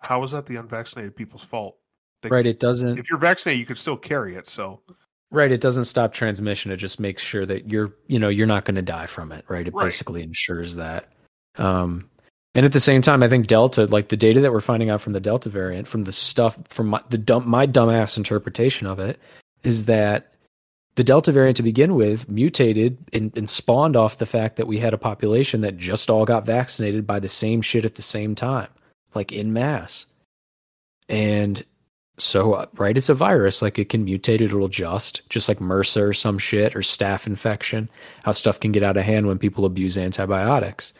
how 0.00 0.22
is 0.24 0.32
that 0.32 0.46
the 0.46 0.56
unvaccinated 0.56 1.14
people's 1.14 1.44
fault? 1.44 1.76
They 2.22 2.28
right 2.28 2.42
can- 2.44 2.50
it 2.50 2.60
doesn't 2.60 2.98
if 2.98 3.10
you're 3.10 3.18
vaccinated, 3.18 3.60
you 3.60 3.66
can 3.66 3.76
still 3.76 3.96
carry 3.96 4.36
it. 4.36 4.48
So 4.48 4.82
Right, 5.30 5.50
it 5.50 5.62
doesn't 5.62 5.86
stop 5.86 6.12
transmission. 6.12 6.70
It 6.70 6.76
just 6.76 7.00
makes 7.00 7.22
sure 7.22 7.46
that 7.46 7.70
you're, 7.70 7.94
you 8.06 8.18
know, 8.18 8.28
you're 8.28 8.46
not 8.46 8.66
going 8.66 8.74
to 8.74 8.82
die 8.82 9.06
from 9.06 9.32
it. 9.32 9.46
Right, 9.48 9.66
it 9.66 9.72
Right. 9.72 9.84
basically 9.84 10.22
ensures 10.22 10.76
that. 10.76 11.08
Um, 11.56 12.08
And 12.54 12.66
at 12.66 12.72
the 12.72 12.80
same 12.80 13.00
time, 13.00 13.22
I 13.22 13.28
think 13.30 13.46
Delta, 13.46 13.86
like 13.86 14.08
the 14.08 14.16
data 14.16 14.40
that 14.40 14.52
we're 14.52 14.60
finding 14.60 14.90
out 14.90 15.00
from 15.00 15.14
the 15.14 15.20
Delta 15.20 15.48
variant, 15.48 15.88
from 15.88 16.04
the 16.04 16.12
stuff 16.12 16.58
from 16.68 16.88
my, 16.88 17.00
the 17.08 17.16
dumb, 17.16 17.48
my 17.48 17.66
dumbass 17.66 18.18
interpretation 18.18 18.86
of 18.86 18.98
it, 18.98 19.18
is 19.62 19.86
that 19.86 20.31
the 20.94 21.04
Delta 21.04 21.32
variant 21.32 21.56
to 21.56 21.62
begin 21.62 21.94
with 21.94 22.28
mutated 22.28 22.98
and, 23.12 23.36
and, 23.36 23.48
spawned 23.48 23.96
off 23.96 24.18
the 24.18 24.26
fact 24.26 24.56
that 24.56 24.66
we 24.66 24.78
had 24.78 24.92
a 24.92 24.98
population 24.98 25.62
that 25.62 25.78
just 25.78 26.10
all 26.10 26.24
got 26.24 26.44
vaccinated 26.44 27.06
by 27.06 27.18
the 27.18 27.28
same 27.28 27.62
shit 27.62 27.84
at 27.84 27.94
the 27.94 28.02
same 28.02 28.34
time, 28.34 28.68
like 29.14 29.32
in 29.32 29.52
mass. 29.52 30.06
And 31.08 31.64
so, 32.18 32.54
uh, 32.54 32.66
right, 32.74 32.96
it's 32.96 33.08
a 33.08 33.14
virus. 33.14 33.62
Like 33.62 33.78
it 33.78 33.88
can 33.88 34.06
mutate, 34.06 34.42
it'll 34.42 34.66
adjust, 34.66 35.28
just 35.30 35.48
like 35.48 35.58
MRSA 35.58 36.08
or 36.08 36.12
some 36.12 36.38
shit 36.38 36.76
or 36.76 36.80
staph 36.80 37.26
infection, 37.26 37.88
how 38.24 38.32
stuff 38.32 38.60
can 38.60 38.72
get 38.72 38.82
out 38.82 38.96
of 38.96 39.04
hand 39.04 39.26
when 39.26 39.38
people 39.38 39.64
abuse 39.64 39.96
antibiotics. 39.96 40.92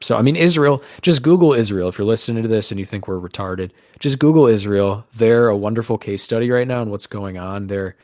So, 0.00 0.16
I 0.16 0.22
mean, 0.22 0.34
Israel, 0.34 0.82
just 1.00 1.22
Google 1.22 1.52
Israel. 1.52 1.88
If 1.88 1.96
you're 1.96 2.06
listening 2.06 2.42
to 2.42 2.48
this 2.48 2.72
and 2.72 2.80
you 2.80 2.84
think 2.86 3.06
we're 3.06 3.20
retarded, 3.20 3.70
just 4.00 4.18
Google 4.18 4.48
Israel. 4.48 5.06
They're 5.14 5.48
a 5.48 5.56
wonderful 5.56 5.96
case 5.96 6.24
study 6.24 6.50
right 6.50 6.66
now 6.66 6.82
and 6.82 6.90
what's 6.90 7.06
going 7.06 7.38
on. 7.38 7.68
They're 7.68 7.94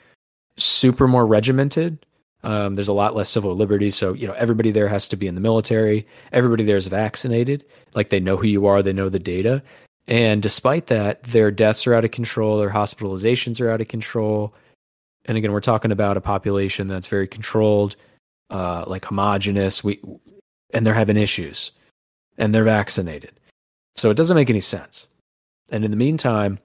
super 0.59 1.09
more 1.09 1.27
regimented. 1.27 2.05
Um, 2.45 2.77
there's 2.77 2.89
a 2.89 2.93
lot 2.93 3.17
less 3.17 3.29
civil 3.29 3.55
liberties. 3.57 3.97
So, 3.97 4.13
you 4.13 4.27
know, 4.27 4.35
everybody 4.35 4.71
there 4.71 4.89
has 4.89 5.09
to 5.09 5.17
be 5.17 5.27
in 5.27 5.35
the 5.35 5.41
military. 5.41 6.07
Everybody 6.33 6.65
there 6.65 6.77
is 6.77 6.87
vaccinated. 6.87 7.65
Like 7.95 8.11
they 8.11 8.21
know 8.21 8.37
who 8.37 8.47
you 8.47 8.67
are, 8.67 8.83
they 8.83 8.93
know 8.93 9.09
the 9.09 9.19
data. 9.19 9.63
And 10.07 10.43
despite 10.43 10.87
that, 10.87 11.23
their 11.25 11.51
deaths 11.51 11.87
are 11.87 11.95
out 11.95 12.05
of 12.05 12.13
control, 12.13 12.59
their 12.59 12.71
hospitalizations 12.71 13.61
are 13.61 13.71
out 13.71 13.81
of 13.81 13.89
control. 13.89 14.55
And 15.27 15.37
again, 15.37 15.53
we're 15.53 15.61
talking 15.61 15.93
about 15.93 16.17
a 16.17 16.23
population 16.23 16.87
that's 16.87 17.07
very 17.07 17.27
controlled, 17.27 17.97
uh, 18.51 18.85
like 18.87 19.05
homogenous. 19.05 19.85
We 19.85 20.01
and 20.73 20.87
they're 20.87 20.95
having 20.95 21.17
issues 21.17 21.73
and 22.39 22.55
they're 22.55 22.65
vaccinated. 22.65 23.33
So 23.97 24.11
it 24.11 24.17
doesn't 24.17 24.37
make 24.37 24.51
any 24.51 24.61
sense. 24.61 25.07
And 25.71 25.85
in 25.85 25.91
the 25.91 25.97
meantime, 25.97 26.59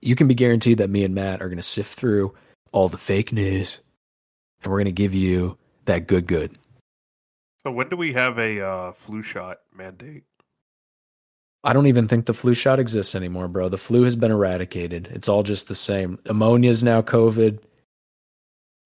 you 0.00 0.14
can 0.14 0.28
be 0.28 0.34
guaranteed 0.34 0.78
that 0.78 0.90
me 0.90 1.04
and 1.04 1.14
Matt 1.14 1.40
are 1.40 1.48
going 1.48 1.56
to 1.56 1.62
sift 1.62 1.94
through 1.94 2.34
all 2.74 2.88
the 2.88 2.98
fake 2.98 3.32
news 3.32 3.80
and 4.62 4.70
we're 4.70 4.78
going 4.78 4.84
to 4.86 4.92
give 4.92 5.14
you 5.14 5.56
that 5.86 6.06
good, 6.06 6.26
good. 6.26 6.58
So 7.62 7.70
when 7.70 7.88
do 7.88 7.96
we 7.96 8.12
have 8.12 8.38
a 8.38 8.60
uh, 8.60 8.92
flu 8.92 9.22
shot 9.22 9.58
mandate? 9.74 10.24
I 11.62 11.72
don't 11.72 11.86
even 11.86 12.08
think 12.08 12.26
the 12.26 12.34
flu 12.34 12.52
shot 12.52 12.78
exists 12.78 13.14
anymore, 13.14 13.48
bro. 13.48 13.70
The 13.70 13.78
flu 13.78 14.02
has 14.02 14.16
been 14.16 14.30
eradicated. 14.30 15.08
It's 15.12 15.28
all 15.28 15.42
just 15.42 15.68
the 15.68 15.74
same. 15.74 16.18
Pneumonia 16.26 16.68
is 16.68 16.84
now 16.84 17.00
COVID. 17.00 17.60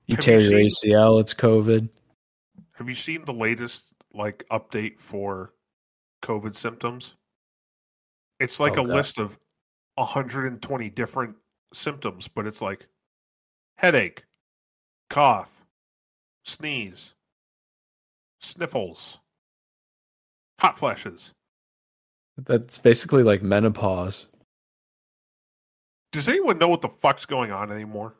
You 0.07 0.15
have 0.15 0.25
tear 0.25 0.39
you 0.39 0.51
your 0.51 0.69
seen, 0.71 0.93
ACL, 0.93 1.21
it's 1.21 1.35
COVID. 1.35 1.89
Have 2.75 2.89
you 2.89 2.95
seen 2.95 3.25
the 3.25 3.33
latest 3.33 3.93
like 4.15 4.45
update 4.51 4.99
for 4.99 5.53
COVID 6.23 6.55
symptoms. 6.55 7.17
It's 8.41 8.61
like 8.61 8.79
oh, 8.79 8.83
a 8.83 8.87
God. 8.87 8.97
list 8.97 9.19
of 9.19 9.39
120 9.97 10.91
different 10.91 11.37
symptoms, 11.73 12.29
but 12.29 12.47
it's 12.47 12.63
like 12.63 12.87
headache, 13.79 14.25
cough, 15.09 15.65
sneeze, 16.45 17.15
sniffles, 18.41 19.19
hot 20.61 20.79
flashes. 20.79 21.33
That's 22.37 22.79
basically 22.79 23.23
like 23.23 23.43
menopause. 23.43 24.27
Does 26.13 26.29
anyone 26.29 26.59
know 26.59 26.69
what 26.69 26.83
the 26.83 26.89
fuck's 26.89 27.27
going 27.27 27.51
on 27.51 27.73
anymore? 27.73 28.15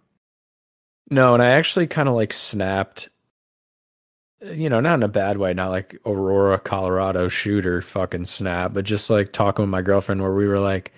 No, 1.11 1.35
and 1.35 1.43
I 1.43 1.51
actually 1.51 1.87
kind 1.87 2.09
of 2.09 2.15
like 2.15 2.33
snapped 2.33 3.09
you 4.41 4.69
know, 4.69 4.81
not 4.81 4.95
in 4.95 5.03
a 5.03 5.09
bad 5.09 5.37
way, 5.39 5.53
not 5.53 5.71
like 5.71 5.99
Aurora, 6.07 6.59
Colorado 6.59 7.29
shooter 7.29 7.83
fucking 7.83 8.25
snap, 8.25 8.73
but 8.73 8.85
just 8.85 9.11
like 9.11 9.33
talking 9.33 9.65
with 9.65 9.71
my 9.71 9.83
girlfriend 9.83 10.23
where 10.23 10.33
we 10.33 10.47
were 10.47 10.61
like, 10.61 10.93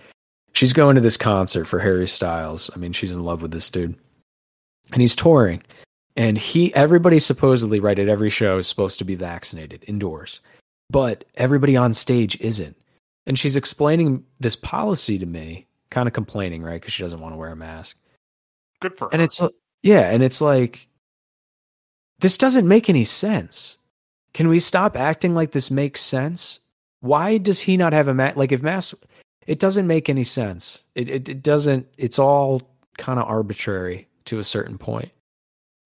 she's 0.53 0.73
going 0.73 0.95
to 0.97 1.01
this 1.01 1.17
concert 1.17 1.65
for 1.65 1.79
Harry 1.79 2.07
Styles. 2.07 2.71
I 2.75 2.79
mean, 2.79 2.93
she's 2.93 3.13
in 3.13 3.25
love 3.25 3.43
with 3.43 3.51
this 3.51 3.71
dude. 3.71 3.97
And 4.93 5.01
he's 5.01 5.17
touring. 5.17 5.63
And 6.17 6.37
he 6.37 6.75
everybody 6.75 7.19
supposedly 7.19 7.81
right 7.81 7.99
at 7.99 8.09
every 8.09 8.31
show 8.31 8.59
is 8.59 8.67
supposed 8.67 8.99
to 8.99 9.05
be 9.05 9.15
vaccinated 9.15 9.85
indoors. 9.87 10.41
But 10.91 11.25
everybody 11.37 11.77
on 11.77 11.93
stage 11.93 12.39
isn't. 12.41 12.77
And 13.27 13.39
she's 13.39 13.57
explaining 13.57 14.25
this 14.41 14.57
policy 14.57 15.19
to 15.19 15.27
me, 15.27 15.67
kind 15.91 16.09
of 16.09 16.13
complaining, 16.13 16.63
right? 16.63 16.81
Because 16.81 16.93
she 16.93 17.03
doesn't 17.03 17.21
want 17.21 17.33
to 17.33 17.39
wear 17.39 17.53
a 17.53 17.57
mask. 17.57 17.97
Good 18.81 18.97
for 18.97 19.07
her. 19.07 19.13
And 19.13 19.23
it's 19.23 19.41
yeah, 19.83 20.11
and 20.11 20.23
it's 20.23 20.41
like 20.41 20.89
this 22.19 22.37
doesn't 22.37 22.67
make 22.67 22.91
any 22.91 23.05
sense. 23.05 23.77
Can 24.35 24.49
we 24.49 24.59
stop 24.59 24.97
acting 24.97 25.35
like 25.35 25.53
this 25.53 25.71
makes 25.71 26.01
sense? 26.01 26.61
Why 27.01 27.39
does 27.39 27.61
he 27.61 27.77
not 27.77 27.93
have 27.93 28.09
a 28.09 28.15
mask? 28.15 28.37
Like 28.37 28.53
if 28.53 28.63
mask, 28.63 28.97
it 29.47 29.59
doesn't 29.59 29.87
make 29.87 30.09
any 30.09 30.25
sense. 30.25 30.83
It 30.95 31.09
it, 31.09 31.29
it 31.29 31.43
doesn't. 31.43 31.87
It's 31.97 32.19
all 32.19 32.63
kind 32.99 33.19
of 33.19 33.27
arbitrary 33.27 34.09
to 34.31 34.39
a 34.39 34.45
certain 34.45 34.79
point. 34.79 35.11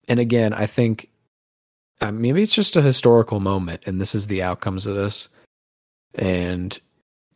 And 0.07 0.19
again, 0.19 0.53
I 0.53 0.67
think 0.67 1.09
uh, 1.99 2.11
maybe 2.11 2.43
it's 2.43 2.53
just 2.53 2.75
a 2.75 2.81
historical 2.81 3.39
moment, 3.39 3.83
and 3.85 3.99
this 3.99 4.13
is 4.13 4.27
the 4.27 4.43
outcomes 4.43 4.85
of 4.85 4.95
this. 4.95 5.27
And 6.13 6.79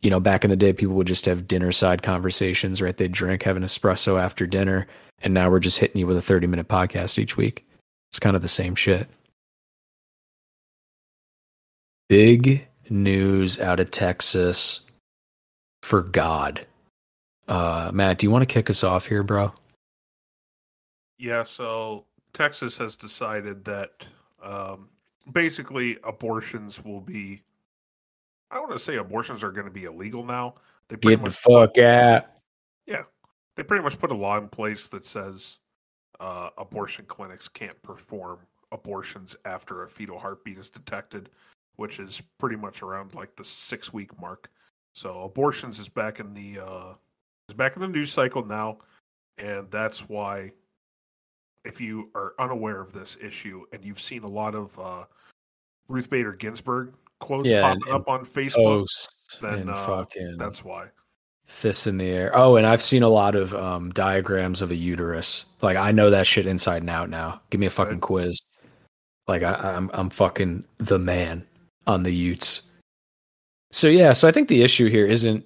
you 0.02 0.08
know, 0.08 0.20
back 0.20 0.44
in 0.44 0.50
the 0.50 0.56
day, 0.56 0.72
people 0.72 0.94
would 0.94 1.06
just 1.06 1.26
have 1.26 1.48
dinner 1.48 1.72
side 1.72 2.02
conversations, 2.02 2.80
right? 2.80 2.96
They'd 2.96 3.12
drink, 3.12 3.42
have 3.42 3.56
an 3.56 3.64
espresso 3.64 4.18
after 4.18 4.46
dinner, 4.46 4.86
and 5.22 5.34
now 5.34 5.50
we're 5.50 5.60
just 5.60 5.78
hitting 5.78 5.98
you 5.98 6.06
with 6.06 6.16
a 6.16 6.22
thirty 6.22 6.46
minute 6.46 6.68
podcast 6.68 7.18
each 7.18 7.36
week. 7.36 7.66
It's 8.10 8.20
kind 8.20 8.36
of 8.36 8.42
the 8.42 8.48
same 8.48 8.74
shit. 8.74 9.08
Big 12.08 12.66
news 12.88 13.60
out 13.60 13.80
of 13.80 13.90
Texas 13.90 14.80
for 15.82 16.02
God. 16.02 16.66
Uh, 17.48 17.90
Matt, 17.92 18.18
do 18.18 18.26
you 18.26 18.30
want 18.30 18.42
to 18.42 18.52
kick 18.52 18.70
us 18.70 18.84
off 18.84 19.06
here, 19.06 19.22
bro? 19.22 19.52
Yeah, 21.20 21.44
so 21.44 22.06
Texas 22.32 22.78
has 22.78 22.96
decided 22.96 23.62
that 23.66 24.06
um, 24.42 24.88
basically 25.30 25.98
abortions 26.02 26.82
will 26.82 27.02
be. 27.02 27.42
I 28.50 28.54
don't 28.54 28.70
want 28.70 28.80
to 28.80 28.84
say 28.84 28.96
abortions 28.96 29.44
are 29.44 29.52
going 29.52 29.66
to 29.66 29.70
be 29.70 29.84
illegal 29.84 30.24
now. 30.24 30.54
They 30.88 30.96
Get 30.96 31.22
the 31.22 31.30
fuck 31.30 31.76
out. 31.76 32.24
Yeah, 32.86 33.02
they 33.54 33.62
pretty 33.62 33.84
much 33.84 33.98
put 33.98 34.10
a 34.10 34.14
law 34.14 34.38
in 34.38 34.48
place 34.48 34.88
that 34.88 35.04
says 35.04 35.58
uh, 36.20 36.48
abortion 36.56 37.04
clinics 37.04 37.48
can't 37.48 37.80
perform 37.82 38.38
abortions 38.72 39.36
after 39.44 39.84
a 39.84 39.88
fetal 39.88 40.18
heartbeat 40.18 40.56
is 40.56 40.70
detected, 40.70 41.28
which 41.76 42.00
is 42.00 42.22
pretty 42.38 42.56
much 42.56 42.82
around 42.82 43.14
like 43.14 43.36
the 43.36 43.44
six 43.44 43.92
week 43.92 44.18
mark. 44.18 44.50
So 44.94 45.24
abortions 45.24 45.78
is 45.78 45.90
back 45.90 46.18
in 46.18 46.32
the 46.32 46.64
uh, 46.64 46.94
is 47.50 47.54
back 47.54 47.76
in 47.76 47.82
the 47.82 47.88
news 47.88 48.10
cycle 48.10 48.42
now, 48.42 48.78
and 49.36 49.70
that's 49.70 50.08
why 50.08 50.52
if 51.64 51.80
you 51.80 52.10
are 52.14 52.34
unaware 52.38 52.80
of 52.80 52.92
this 52.92 53.16
issue 53.22 53.64
and 53.72 53.84
you've 53.84 54.00
seen 54.00 54.22
a 54.22 54.30
lot 54.30 54.54
of 54.54 54.78
uh, 54.78 55.04
Ruth 55.88 56.10
Bader 56.10 56.32
Ginsburg 56.32 56.94
quotes 57.18 57.48
yeah, 57.48 57.62
popping 57.62 57.82
and, 57.86 57.92
up 57.92 58.08
on 58.08 58.24
Facebook, 58.24 58.86
then 59.40 59.68
uh, 59.68 59.86
fucking... 59.86 60.36
that's 60.38 60.64
why 60.64 60.88
fists 61.50 61.86
in 61.86 61.98
the 61.98 62.08
air. 62.08 62.30
Oh, 62.34 62.56
and 62.56 62.66
I've 62.66 62.82
seen 62.82 63.02
a 63.02 63.08
lot 63.08 63.34
of 63.34 63.54
um, 63.54 63.90
diagrams 63.90 64.62
of 64.62 64.70
a 64.70 64.76
uterus. 64.76 65.46
Like 65.60 65.76
I 65.76 65.92
know 65.92 66.10
that 66.10 66.26
shit 66.26 66.46
inside 66.46 66.82
and 66.82 66.90
out 66.90 67.10
now. 67.10 67.40
Give 67.50 67.60
me 67.60 67.66
a 67.66 67.70
fucking 67.70 68.00
quiz. 68.00 68.40
Like 69.26 69.42
I, 69.42 69.54
I'm 69.54 69.90
I'm 69.92 70.10
fucking 70.10 70.64
the 70.78 70.98
man 70.98 71.46
on 71.86 72.02
the 72.02 72.14
Utes. 72.14 72.62
So 73.72 73.88
yeah, 73.88 74.12
so 74.12 74.26
I 74.26 74.32
think 74.32 74.48
the 74.48 74.62
issue 74.62 74.88
here 74.88 75.06
isn't 75.06 75.44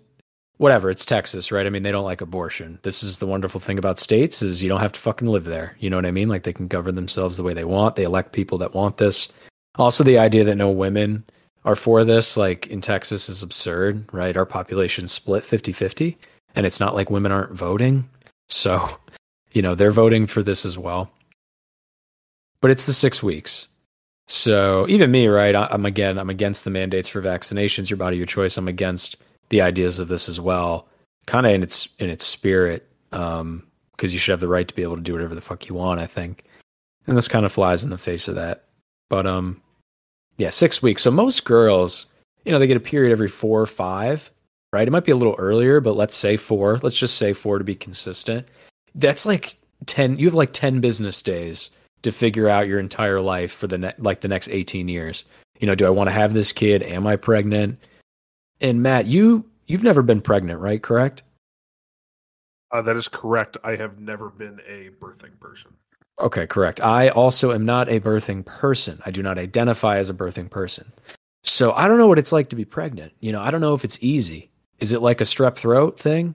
whatever. 0.58 0.90
It's 0.90 1.04
Texas, 1.04 1.50
right? 1.50 1.66
I 1.66 1.70
mean, 1.70 1.82
they 1.82 1.92
don't 1.92 2.04
like 2.04 2.20
abortion. 2.20 2.78
This 2.82 3.02
is 3.02 3.18
the 3.18 3.26
wonderful 3.26 3.60
thing 3.60 3.78
about 3.78 3.98
states 3.98 4.42
is 4.42 4.62
you 4.62 4.68
don't 4.68 4.80
have 4.80 4.92
to 4.92 5.00
fucking 5.00 5.28
live 5.28 5.44
there. 5.44 5.76
You 5.78 5.90
know 5.90 5.96
what 5.96 6.06
I 6.06 6.10
mean? 6.10 6.28
Like 6.28 6.44
they 6.44 6.52
can 6.52 6.68
govern 6.68 6.94
themselves 6.94 7.36
the 7.36 7.42
way 7.42 7.54
they 7.54 7.64
want. 7.64 7.96
They 7.96 8.04
elect 8.04 8.32
people 8.32 8.58
that 8.58 8.74
want 8.74 8.98
this. 8.98 9.28
Also, 9.76 10.04
the 10.04 10.18
idea 10.18 10.44
that 10.44 10.56
no 10.56 10.70
women 10.70 11.24
are 11.64 11.74
for 11.74 12.04
this, 12.04 12.36
like 12.36 12.68
in 12.68 12.80
Texas, 12.80 13.28
is 13.28 13.42
absurd, 13.42 14.04
right? 14.12 14.36
Our 14.36 14.46
population 14.46 15.08
split 15.08 15.44
50 15.44 15.72
50, 15.72 16.16
and 16.54 16.66
it's 16.66 16.78
not 16.78 16.94
like 16.94 17.10
women 17.10 17.32
aren't 17.32 17.52
voting. 17.52 18.08
So, 18.48 18.98
you 19.52 19.62
know, 19.62 19.74
they're 19.74 19.90
voting 19.90 20.26
for 20.26 20.42
this 20.42 20.64
as 20.64 20.78
well. 20.78 21.10
But 22.60 22.70
it's 22.70 22.86
the 22.86 22.92
six 22.92 23.22
weeks. 23.22 23.66
So 24.26 24.86
even 24.88 25.10
me, 25.10 25.26
right? 25.26 25.54
I'm 25.54 25.84
again, 25.84 26.18
I'm 26.18 26.30
against 26.30 26.64
the 26.64 26.70
mandates 26.70 27.08
for 27.08 27.20
vaccinations. 27.20 27.90
Your 27.90 27.96
body, 27.96 28.16
your 28.16 28.26
choice. 28.26 28.56
I'm 28.56 28.68
against 28.68 29.16
the 29.48 29.60
ideas 29.60 29.98
of 29.98 30.08
this 30.08 30.28
as 30.28 30.40
well, 30.40 30.88
kind 31.26 31.46
of 31.46 31.52
in 31.52 31.62
its 31.62 31.88
in 31.98 32.10
its 32.10 32.24
spirit, 32.24 32.88
because 33.10 33.40
um, 33.40 33.62
you 34.00 34.18
should 34.18 34.32
have 34.32 34.40
the 34.40 34.48
right 34.48 34.68
to 34.68 34.74
be 34.74 34.82
able 34.82 34.96
to 34.96 35.02
do 35.02 35.12
whatever 35.12 35.34
the 35.34 35.40
fuck 35.40 35.68
you 35.68 35.74
want. 35.74 36.00
I 36.00 36.06
think, 36.06 36.44
and 37.06 37.16
this 37.16 37.28
kind 37.28 37.44
of 37.44 37.52
flies 37.52 37.84
in 37.84 37.90
the 37.90 37.98
face 37.98 38.28
of 38.28 38.34
that. 38.34 38.64
But 39.08 39.26
um, 39.26 39.62
yeah, 40.36 40.50
six 40.50 40.82
weeks. 40.82 41.02
So 41.02 41.10
most 41.10 41.44
girls, 41.44 42.06
you 42.44 42.52
know, 42.52 42.58
they 42.58 42.66
get 42.66 42.76
a 42.76 42.80
period 42.80 43.12
every 43.12 43.28
four 43.28 43.60
or 43.60 43.66
five, 43.66 44.30
right? 44.72 44.86
It 44.86 44.90
might 44.90 45.04
be 45.04 45.12
a 45.12 45.16
little 45.16 45.36
earlier, 45.38 45.80
but 45.80 45.96
let's 45.96 46.14
say 46.14 46.36
four. 46.36 46.78
Let's 46.82 46.96
just 46.96 47.16
say 47.16 47.32
four 47.32 47.58
to 47.58 47.64
be 47.64 47.74
consistent. 47.74 48.48
That's 48.94 49.26
like 49.26 49.56
10, 49.86 50.18
you 50.18 50.26
have 50.26 50.34
like 50.34 50.52
10 50.52 50.80
business 50.80 51.20
days 51.22 51.70
to 52.02 52.12
figure 52.12 52.48
out 52.48 52.68
your 52.68 52.80
entire 52.80 53.20
life 53.20 53.52
for 53.52 53.66
the 53.66 53.78
ne- 53.78 53.94
like 53.98 54.20
the 54.20 54.28
next 54.28 54.48
18 54.48 54.88
years. 54.88 55.24
You 55.60 55.66
know, 55.66 55.74
do 55.74 55.86
I 55.86 55.90
want 55.90 56.08
to 56.08 56.12
have 56.12 56.34
this 56.34 56.52
kid? 56.52 56.82
Am 56.82 57.06
I 57.06 57.16
pregnant? 57.16 57.78
And 58.60 58.82
Matt, 58.82 59.06
you 59.06 59.44
you've 59.66 59.82
never 59.82 60.02
been 60.02 60.20
pregnant, 60.20 60.60
right? 60.60 60.82
Correct? 60.82 61.22
Uh, 62.70 62.82
that 62.82 62.96
is 62.96 63.08
correct. 63.08 63.56
I 63.62 63.76
have 63.76 64.00
never 64.00 64.30
been 64.30 64.60
a 64.66 64.90
birthing 65.00 65.38
person. 65.38 65.72
Okay, 66.20 66.46
correct. 66.46 66.80
I 66.80 67.08
also 67.08 67.52
am 67.52 67.64
not 67.64 67.88
a 67.88 68.00
birthing 68.00 68.44
person. 68.44 69.00
I 69.04 69.10
do 69.10 69.22
not 69.22 69.38
identify 69.38 69.98
as 69.98 70.10
a 70.10 70.14
birthing 70.14 70.50
person. 70.50 70.92
So 71.42 71.72
I 71.72 71.86
don't 71.86 71.98
know 71.98 72.06
what 72.06 72.18
it's 72.18 72.32
like 72.32 72.48
to 72.50 72.56
be 72.56 72.64
pregnant. 72.64 73.12
You 73.20 73.32
know, 73.32 73.40
I 73.40 73.50
don't 73.50 73.60
know 73.60 73.74
if 73.74 73.84
it's 73.84 73.98
easy. 74.00 74.50
Is 74.78 74.92
it 74.92 75.02
like 75.02 75.20
a 75.20 75.24
strep 75.24 75.56
throat 75.56 75.98
thing? 75.98 76.34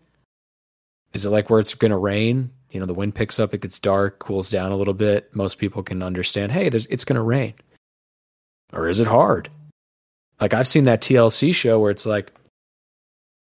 Is 1.14 1.26
it 1.26 1.30
like 1.30 1.50
where 1.50 1.60
it's 1.60 1.76
going 1.76 1.92
to 1.92 1.98
rain? 1.98 2.52
You 2.72 2.80
know, 2.80 2.86
the 2.86 2.94
wind 2.94 3.16
picks 3.16 3.40
up, 3.40 3.54
it 3.54 3.62
gets 3.62 3.80
dark, 3.80 4.20
cools 4.20 4.50
down 4.50 4.72
a 4.72 4.78
little 4.78 4.94
bit. 4.94 5.34
Most 5.34 5.58
people 5.58 5.82
can 5.82 6.04
understand, 6.04 6.52
hey, 6.52 6.70
there's 6.70 6.86
it's 6.88 7.06
going 7.06 7.16
to 7.16 7.22
rain. 7.22 7.54
Or 8.72 8.88
is 8.88 9.00
it 9.00 9.08
hard? 9.08 9.50
Like 10.42 10.54
I've 10.54 10.68
seen 10.68 10.86
that 10.86 11.02
TLC 11.02 11.54
show 11.54 11.80
where 11.80 11.92
it's 11.92 12.06
like 12.06 12.32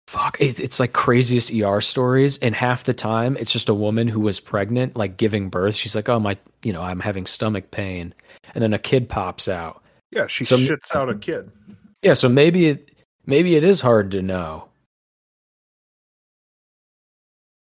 fuck 0.08 0.40
it, 0.42 0.60
it's 0.60 0.80
like 0.80 0.92
craziest 0.94 1.52
er 1.54 1.80
stories 1.82 2.38
and 2.40 2.54
half 2.54 2.84
the 2.84 2.94
time 2.94 3.38
it's 3.38 3.54
just 3.54 3.70
a 3.70 3.74
woman 3.74 4.08
who 4.10 4.20
was 4.20 4.40
pregnant 4.40 4.96
like 4.98 5.18
giving 5.18 5.50
birth. 5.50 5.76
She's 5.76 5.96
like 5.96 6.10
oh 6.10 6.20
my 6.20 6.38
you 6.64 6.74
know 6.74 6.82
i'm 6.82 7.00
having 7.00 7.26
stomach 7.26 7.72
pain. 7.72 8.14
And 8.54 8.62
then 8.62 8.74
a 8.74 8.80
kid 8.80 9.10
pops 9.10 9.48
out. 9.48 9.82
Yeah, 10.12 10.28
she 10.28 10.44
So- 10.44 10.58
shits 10.58 10.94
out 10.96 11.10
a 11.10 11.16
kid. 11.16 11.50
yeah 12.02 12.14
so 12.14 12.30
maybe 12.30 12.68
it 12.68 12.92
maybe 13.26 13.56
it 13.56 13.64
is 13.64 13.82
hard 13.82 14.12
to 14.12 14.22
know. 14.22 14.68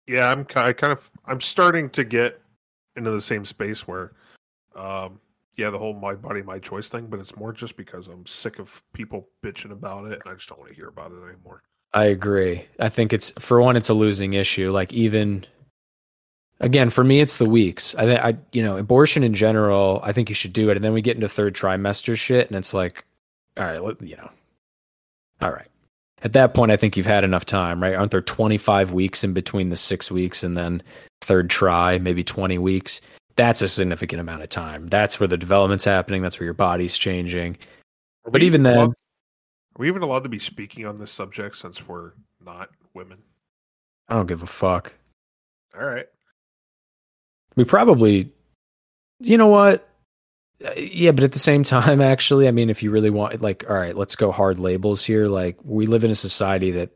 Yeah, 0.08 0.32
I'm 0.32 0.46
I 0.56 0.72
kind 0.74 0.94
of 0.94 1.10
I'm 1.26 1.42
starting 1.42 1.90
to 1.92 2.04
get 2.04 2.40
into 2.96 3.12
the 3.12 3.22
same 3.22 3.46
space 3.46 3.86
where, 3.88 4.14
um, 4.76 5.20
yeah, 5.58 5.72
the 5.72 5.80
whole 5.80 5.94
my 5.94 6.14
body 6.14 6.44
my 6.44 6.60
choice 6.60 6.88
thing, 6.88 7.08
but 7.08 7.20
it's 7.20 7.36
more 7.36 7.52
just 7.52 7.76
because 7.76 8.08
I'm 8.08 8.26
sick 8.28 8.60
of 8.60 8.84
people 8.94 9.28
bitching 9.44 9.72
about 9.72 10.06
it, 10.06 10.22
and 10.24 10.32
I 10.32 10.36
just 10.36 10.48
don't 10.48 10.60
want 10.60 10.70
to 10.70 10.76
hear 10.76 10.88
about 10.88 11.12
it 11.12 11.24
anymore. 11.28 11.64
i 11.94 12.06
agree. 12.06 12.66
I 12.80 12.90
think 12.90 13.12
it's 13.12 13.32
for 13.32 13.60
one 13.60 13.76
it's 13.76 13.90
a 13.90 13.94
losing 13.94 14.34
issue 14.34 14.72
like 14.72 14.94
even 14.94 15.46
again 16.60 16.90
for 16.90 17.04
me 17.04 17.20
it's 17.20 17.38
the 17.38 17.50
weeks. 17.50 17.96
I 17.96 18.18
i 18.18 18.38
you 18.52 18.62
know 18.62 18.78
abortion 18.78 19.24
in 19.24 19.34
general 19.34 20.00
i 20.04 20.12
think 20.12 20.30
you 20.30 20.36
should 20.36 20.54
do 20.54 20.70
it 20.70 20.78
and 20.78 20.84
then 20.84 20.94
we 20.94 21.02
get 21.02 21.16
into 21.16 21.28
third 21.28 21.56
trimester 21.56 22.16
shit 22.16 22.48
and 22.48 22.56
it's 22.56 22.74
like 22.74 23.04
all 23.58 23.66
right 23.66 24.02
you 24.02 24.16
know. 24.16 24.30
All 25.42 25.52
right 25.52 25.68
at 26.24 26.34
that 26.34 26.54
point 26.54 26.72
i 26.72 26.78
think 26.78 26.98
you've 26.98 27.06
had 27.06 27.24
enough 27.24 27.46
time 27.46 27.82
right? 27.82 27.96
Aren't 27.96 28.12
there 28.12 28.22
25 28.22 28.92
weeks 28.92 29.24
in 29.24 29.34
between 29.34 29.70
the 29.70 29.76
six 29.76 30.12
weeks 30.12 30.44
and 30.44 30.56
then 30.56 30.84
third 31.22 31.50
try 31.50 31.98
maybe 31.98 32.24
20 32.24 32.58
weeks 32.60 33.02
that's 33.38 33.62
a 33.62 33.68
significant 33.70 34.20
amount 34.20 34.42
of 34.44 34.50
time. 34.50 34.88
That's 34.88 35.20
where 35.20 35.28
the 35.28 35.38
development's 35.38 35.86
happening. 35.86 36.22
That's 36.22 36.40
where 36.40 36.46
your 36.46 36.54
body's 36.54 36.98
changing. 36.98 37.58
Are 38.26 38.32
But 38.32 38.44
even 38.44 38.64
then- 38.64 38.76
allowed- 38.78 38.90
are 38.90 39.80
we 39.80 39.88
even 39.88 40.02
allowed 40.02 40.24
to 40.24 40.30
be 40.30 40.40
speaking 40.40 40.86
on 40.86 40.98
this 40.98 41.12
subject 41.12 41.56
since 41.56 41.88
we're 41.88 42.12
not 42.44 42.70
women? 42.94 43.20
i 44.10 44.16
don't 44.16 44.26
give 44.28 44.42
a 44.42 44.48
fuck. 44.48 44.94
All 45.78 45.86
right. 45.86 46.08
we 47.56 47.64
probably 47.66 48.32
you 49.20 49.38
know 49.38 49.48
what? 49.48 49.88
Uh, 50.66 50.72
yeah 50.78 51.12
but 51.12 51.24
at 51.24 51.32
the 51.34 51.40
same 51.40 51.64
time 51.76 52.02
actually 52.02 52.48
i 52.48 52.52
mean 52.52 52.70
if 52.72 52.82
you 52.82 52.90
really 52.90 53.10
want 53.12 53.40
like 53.42 53.64
all 53.70 53.76
right 53.76 53.96
let's 53.96 54.16
go 54.16 54.32
hard 54.32 54.60
labels 54.60 55.04
here. 55.06 55.28
Like 55.28 55.58
we 55.64 55.86
live 55.86 56.04
in 56.04 56.10
a 56.12 56.16
society 56.16 56.72
that 56.72 56.90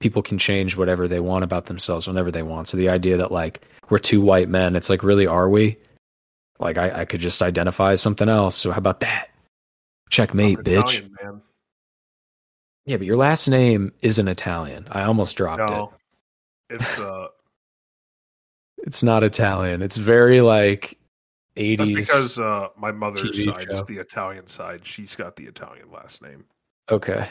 people 0.00 0.22
can 0.22 0.38
change 0.38 0.76
whatever 0.76 1.08
they 1.08 1.20
want 1.20 1.44
about 1.44 1.66
themselves 1.66 2.06
whenever 2.06 2.30
they 2.30 2.42
want. 2.42 2.68
So 2.68 2.76
the 2.76 2.88
idea 2.88 3.16
that 3.16 3.32
like 3.32 3.66
we're 3.90 3.98
two 3.98 4.20
white 4.20 4.48
men 4.48 4.76
it's 4.76 4.90
like 4.90 5.02
really 5.02 5.26
are 5.26 5.48
we? 5.48 5.76
Like 6.58 6.78
i, 6.78 7.00
I 7.00 7.04
could 7.04 7.20
just 7.20 7.42
identify 7.42 7.92
as 7.92 8.00
something 8.00 8.28
else. 8.28 8.56
So 8.56 8.70
how 8.70 8.78
about 8.78 9.00
that? 9.00 9.28
Checkmate 10.10 10.58
bitch. 10.58 11.00
Italian, 11.00 11.42
yeah 12.86 12.96
but 12.96 13.06
your 13.06 13.16
last 13.16 13.48
name 13.48 13.92
isn't 14.02 14.28
italian. 14.28 14.86
I 14.90 15.02
almost 15.04 15.36
dropped 15.36 15.70
it. 16.70 16.76
It's 16.76 16.98
uh, 16.98 17.28
it's 18.78 19.02
not 19.02 19.22
italian. 19.22 19.82
It's 19.82 19.96
very 19.96 20.40
like 20.40 20.98
80s 21.56 21.78
that's 21.78 21.90
because 21.90 22.38
uh, 22.38 22.68
my 22.76 22.90
mother's 22.90 23.22
TV 23.22 23.44
side 23.52 23.66
show. 23.68 23.74
is 23.74 23.82
the 23.84 23.98
Italian 23.98 24.46
side. 24.46 24.86
She's 24.86 25.14
got 25.14 25.36
the 25.36 25.44
Italian 25.44 25.90
last 25.90 26.20
name. 26.20 26.44
Okay. 26.90 27.28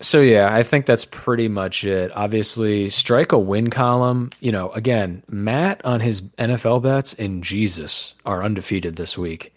So 0.00 0.20
yeah, 0.20 0.54
I 0.54 0.62
think 0.62 0.84
that's 0.84 1.06
pretty 1.06 1.48
much 1.48 1.84
it. 1.84 2.12
Obviously, 2.14 2.90
strike 2.90 3.32
a 3.32 3.38
win 3.38 3.70
column. 3.70 4.30
You 4.40 4.52
know, 4.52 4.70
again, 4.72 5.22
Matt 5.28 5.82
on 5.84 6.00
his 6.00 6.22
NFL 6.38 6.82
bets 6.82 7.14
and 7.14 7.42
Jesus 7.42 8.14
are 8.26 8.44
undefeated 8.44 8.96
this 8.96 9.16
week. 9.16 9.54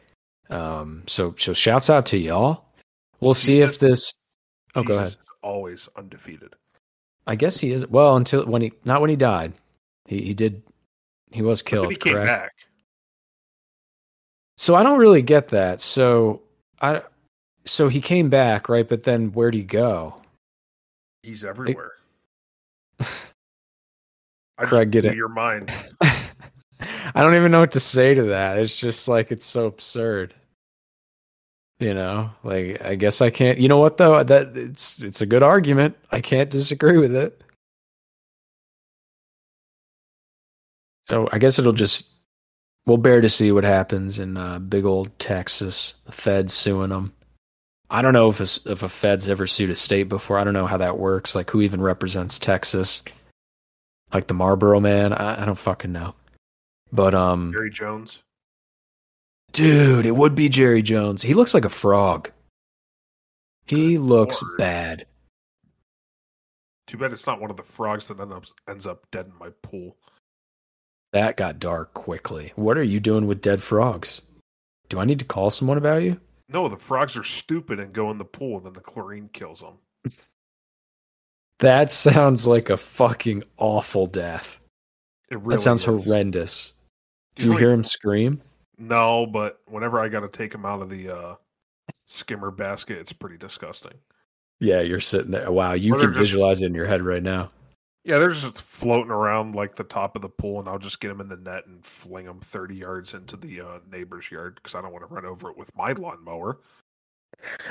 Um, 0.50 1.04
so 1.08 1.36
so 1.38 1.54
shouts 1.54 1.90
out 1.90 2.06
to 2.08 2.18
y'all. 2.18 2.66
We'll 3.20 3.34
see 3.34 3.60
if 3.60 3.80
this. 3.80 4.14
Oh, 4.76 4.84
go 4.84 4.94
ahead. 4.96 5.08
is 5.08 5.18
always 5.42 5.90
undefeated. 5.98 6.56
I 7.28 7.36
guess 7.36 7.60
he 7.60 7.72
is. 7.72 7.86
Well, 7.86 8.16
until 8.16 8.46
when 8.46 8.62
he 8.62 8.72
not 8.86 9.02
when 9.02 9.10
he 9.10 9.18
died, 9.18 9.54
he 10.06 10.22
he 10.22 10.34
did. 10.34 10.64
He 11.32 11.42
was 11.42 11.62
killed. 11.62 11.92
he 11.92 11.98
came 11.98 12.14
correct? 12.14 12.28
back. 12.28 12.52
So 14.58 14.76
I 14.76 14.84
don't 14.84 15.00
really 15.00 15.22
get 15.22 15.50
that. 15.50 15.82
So 15.82 16.42
I. 16.82 17.02
So 17.66 17.90
he 17.90 18.00
came 18.00 18.30
back, 18.30 18.70
right? 18.70 18.88
But 18.88 19.04
then 19.04 19.32
where'd 19.34 19.54
he 19.54 19.64
go? 19.64 20.20
He's 21.24 21.44
everywhere. 21.44 21.94
I 23.00 24.66
Craig, 24.66 24.92
get 24.92 25.06
it. 25.06 25.16
Your 25.16 25.30
mind. 25.30 25.72
I 26.02 27.24
don't 27.24 27.36
even 27.36 27.52
know 27.52 27.62
what 27.62 27.72
to 27.72 27.80
say 27.80 28.14
to 28.14 28.24
that. 28.26 28.58
It's 28.58 28.76
just 28.76 29.08
like 29.08 29.32
it's 29.32 29.46
so 29.46 29.66
absurd. 29.66 30.34
You 31.80 31.94
know, 31.94 32.32
like 32.44 32.82
I 32.82 32.96
guess 32.96 33.22
I 33.22 33.30
can't. 33.30 33.58
You 33.58 33.70
know 33.70 33.78
what 33.80 33.98
though? 33.98 34.22
That 34.22 34.56
it's 34.56 35.02
it's 35.02 35.22
a 35.22 35.26
good 35.26 35.44
argument. 35.44 35.96
I 36.12 36.20
can't 36.20 36.50
disagree 36.50 36.98
with 36.98 37.16
it. 37.16 37.42
So 41.08 41.30
I 41.32 41.40
guess 41.40 41.58
it'll 41.58 41.72
just 41.72 42.10
we'll 42.86 42.98
bear 42.98 43.22
to 43.22 43.30
see 43.30 43.52
what 43.52 43.64
happens 43.64 44.20
in 44.20 44.36
uh, 44.36 44.60
big 44.60 44.86
old 44.86 45.18
Texas. 45.20 45.96
The 46.06 46.12
Feds 46.12 46.54
suing 46.54 46.90
them. 46.90 47.14
I 47.90 48.02
don't 48.02 48.14
know 48.14 48.30
if 48.30 48.40
a, 48.40 48.72
if 48.72 48.84
a 48.84 48.90
Fed's 48.90 49.28
ever 49.30 49.48
sued 49.48 49.70
a 49.72 49.76
state 49.76 50.04
before. 50.04 50.38
I 50.38 50.44
don't 50.44 50.54
know 50.54 50.68
how 50.68 50.78
that 50.78 50.98
works. 51.00 51.34
Like 51.34 51.50
who 51.50 51.62
even 51.62 51.82
represents 51.82 52.38
Texas? 52.38 53.02
Like 54.14 54.28
the 54.28 54.34
Marlboro 54.34 54.80
Man? 54.80 55.14
I, 55.14 55.42
I 55.42 55.46
don't 55.46 55.58
fucking 55.58 55.92
know. 55.92 56.14
But 56.92 57.14
um, 57.14 57.52
Jerry 57.52 57.72
Jones. 57.72 58.20
Dude, 59.52 60.06
it 60.06 60.16
would 60.16 60.36
be 60.36 60.50
Jerry 60.50 60.82
Jones. 60.82 61.24
He 61.24 61.34
looks 61.34 61.54
like 61.54 61.66
a 61.66 61.70
frog. 61.70 62.32
He 63.66 63.94
Good 63.94 64.02
looks 64.02 64.42
lord. 64.44 64.58
bad. 64.58 65.06
Too 66.88 66.98
bad 66.98 67.14
it's 67.14 67.28
not 67.28 67.40
one 67.40 67.52
of 67.52 67.58
the 67.58 67.64
frogs 67.64 68.08
that 68.08 68.20
ends 68.20 68.34
up, 68.34 68.44
ends 68.68 68.86
up 68.88 69.06
dead 69.12 69.28
in 69.28 69.38
my 69.40 69.50
pool. 69.62 69.98
That 71.14 71.38
got 71.38 71.60
dark 71.60 71.94
quickly. 71.94 72.54
What 72.56 72.78
are 72.78 72.84
you 72.84 73.00
doing 73.00 73.26
with 73.28 73.42
dead 73.42 73.62
frogs? 73.62 74.22
Do 74.90 75.00
I 75.00 75.06
need 75.06 75.20
to 75.20 75.26
call 75.26 75.50
someone 75.52 75.78
about 75.78 76.04
you? 76.04 76.20
No, 76.52 76.68
the 76.68 76.78
frogs 76.78 77.16
are 77.16 77.24
stupid 77.24 77.80
and 77.80 77.94
go 77.94 78.10
in 78.12 78.18
the 78.18 78.26
pool, 78.26 78.58
and 78.58 78.66
then 78.66 78.74
the 78.74 78.80
chlorine 78.82 79.30
kills 79.32 79.62
them. 79.62 79.76
That 81.60 81.92
sounds 81.92 82.48
like 82.48 82.70
a 82.70 82.78
fucking 82.78 83.44
awful 83.58 84.06
death. 84.06 84.62
It 85.30 85.40
really 85.42 85.58
that 85.58 85.62
sounds 85.62 85.82
is. 85.86 86.06
horrendous. 86.06 86.72
Do 87.36 87.48
you 87.48 87.58
hear 87.58 87.72
him 87.74 87.84
scream? 87.84 88.42
No, 88.78 89.26
but 89.26 89.60
whenever 89.68 90.00
I 90.00 90.08
got 90.08 90.22
to 90.22 90.30
take 90.30 90.54
them 90.54 90.66
out 90.66 90.82
of 90.82 90.90
the 90.90 91.10
uh, 91.14 91.36
skimmer 92.08 92.50
basket, 92.52 92.98
it's 93.00 93.12
pretty 93.12 93.38
disgusting. 93.38 93.92
Yeah, 94.62 94.80
you're 94.80 95.02
sitting 95.02 95.32
there. 95.32 95.52
Wow, 95.52 95.74
you 95.74 95.96
Or 95.96 96.00
can 96.00 96.08
just- 96.14 96.20
visualize 96.20 96.62
it 96.62 96.68
in 96.68 96.74
your 96.76 96.88
head 96.88 97.02
right 97.02 97.22
now. 97.24 97.52
Yeah, 98.04 98.18
they're 98.18 98.32
just 98.32 98.58
floating 98.58 99.12
around 99.12 99.56
like 99.56 99.76
the 99.76 99.84
top 99.84 100.16
of 100.16 100.22
the 100.22 100.30
pool, 100.30 100.60
and 100.60 100.70
I'll 100.70 100.80
just 100.80 101.00
get 101.00 101.10
them 101.10 101.22
in 101.22 101.28
the 101.28 101.38
net 101.38 101.68
and 101.68 101.86
fling 101.86 102.26
them 102.26 102.40
30 102.40 102.76
yards 102.76 103.14
into 103.14 103.36
the 103.36 103.62
uh, 103.62 103.80
neighbor's 103.92 104.32
yard 104.32 104.56
because 104.56 104.74
I 104.74 104.82
don't 104.82 104.94
want 104.94 105.08
to 105.08 105.14
run 105.14 105.26
over 105.26 105.50
it 105.50 105.58
with 105.58 105.76
my 105.76 105.92
lawnmower. 105.92 106.60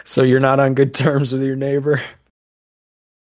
So 0.05 0.23
you're 0.23 0.41
not 0.41 0.61
on 0.61 0.75
good 0.75 0.95
terms 0.95 1.33
with 1.33 1.43
your 1.43 1.57
neighbor? 1.57 2.01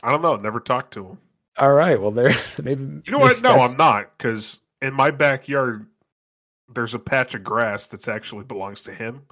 I 0.02 0.10
don't 0.10 0.22
know. 0.22 0.36
Never 0.36 0.60
talked 0.60 0.92
to 0.94 1.06
him. 1.06 1.18
All 1.58 1.72
right. 1.72 2.00
Well, 2.00 2.10
there. 2.10 2.34
Maybe 2.62 2.82
You 2.82 3.12
know 3.12 3.18
what? 3.18 3.40
No, 3.42 3.60
I'm 3.60 3.76
not 3.76 4.16
because 4.16 4.60
in 4.82 4.92
my 4.92 5.10
backyard, 5.10 5.86
there's 6.74 6.94
a 6.94 6.98
patch 6.98 7.34
of 7.34 7.44
grass 7.44 7.86
that's 7.86 8.08
actually 8.08 8.44
belongs 8.44 8.82
to 8.82 8.92
him, 8.92 9.22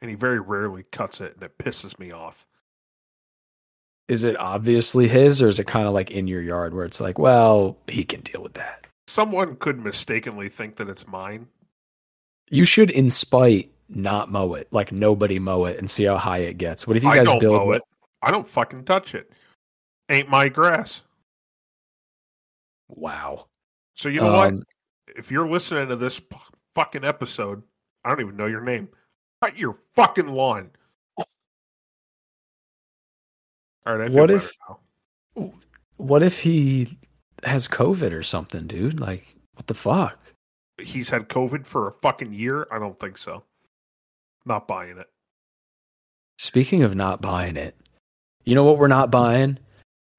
and 0.00 0.10
he 0.10 0.16
very 0.16 0.40
rarely 0.40 0.84
cuts 0.90 1.20
it, 1.20 1.34
and 1.34 1.42
it 1.42 1.58
pisses 1.58 1.98
me 1.98 2.10
off. 2.10 2.47
Is 4.08 4.24
it 4.24 4.36
obviously 4.38 5.06
his, 5.06 5.42
or 5.42 5.48
is 5.48 5.58
it 5.58 5.66
kind 5.66 5.86
of 5.86 5.92
like 5.94 6.10
in 6.10 6.26
your 6.26 6.40
yard 6.40 6.72
where 6.74 6.86
it's 6.86 7.00
like, 7.00 7.18
well, 7.18 7.76
he 7.86 8.04
can 8.04 8.22
deal 8.22 8.42
with 8.42 8.54
that? 8.54 8.86
Someone 9.06 9.56
could 9.56 9.78
mistakenly 9.78 10.48
think 10.48 10.76
that 10.76 10.88
it's 10.88 11.06
mine. 11.06 11.46
You 12.50 12.64
should, 12.64 12.90
in 12.90 13.10
spite, 13.10 13.70
not 13.90 14.30
mow 14.30 14.54
it. 14.54 14.68
Like 14.70 14.92
nobody 14.92 15.38
mow 15.38 15.66
it 15.66 15.78
and 15.78 15.90
see 15.90 16.04
how 16.04 16.16
high 16.16 16.38
it 16.38 16.56
gets. 16.58 16.86
What 16.86 16.96
if 16.96 17.02
you 17.04 17.10
I 17.10 17.18
guys 17.18 17.38
build 17.38 17.56
mow 17.56 17.66
what- 17.66 17.76
it. 17.76 17.82
I 18.22 18.30
don't 18.30 18.48
fucking 18.48 18.84
touch 18.84 19.14
it. 19.14 19.30
Ain't 20.08 20.28
my 20.28 20.48
grass. 20.48 21.02
Wow. 22.88 23.46
So 23.94 24.08
you 24.08 24.20
know 24.20 24.32
what? 24.32 24.48
Um, 24.48 24.62
If 25.16 25.30
you're 25.30 25.46
listening 25.48 25.88
to 25.88 25.96
this 25.96 26.18
p- 26.18 26.36
fucking 26.74 27.04
episode, 27.04 27.62
I 28.04 28.08
don't 28.10 28.20
even 28.20 28.36
know 28.36 28.46
your 28.46 28.60
name. 28.60 28.88
Cut 29.42 29.56
your 29.58 29.76
fucking 29.94 30.28
lawn. 30.28 30.70
All 33.88 33.96
right. 33.96 34.12
What 34.12 34.30
if-. 34.30 34.56
What 35.96 36.22
if 36.22 36.38
he 36.38 36.96
has 37.42 37.66
COVID 37.66 38.12
or 38.12 38.22
something, 38.22 38.68
dude? 38.68 39.00
Like, 39.00 39.34
what 39.54 39.66
the 39.66 39.74
fuck? 39.74 40.16
he's 40.80 41.10
had 41.10 41.28
COVID 41.28 41.66
for 41.66 41.88
a 41.88 41.92
fucking 41.92 42.32
year? 42.32 42.66
I 42.70 42.78
don't 42.78 42.98
think 42.98 43.18
so. 43.18 43.44
Not 44.44 44.68
buying 44.68 44.98
it. 44.98 45.08
Speaking 46.38 46.82
of 46.82 46.94
not 46.94 47.20
buying 47.20 47.56
it, 47.56 47.76
you 48.44 48.54
know 48.54 48.64
what 48.64 48.78
we're 48.78 48.88
not 48.88 49.10
buying? 49.10 49.58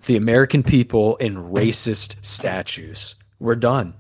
The 0.06 0.18
American 0.18 0.64
people 0.64 1.16
in 1.18 1.36
racist 1.36 2.24
statues. 2.24 3.16
We're 3.40 3.56
done. 3.56 3.94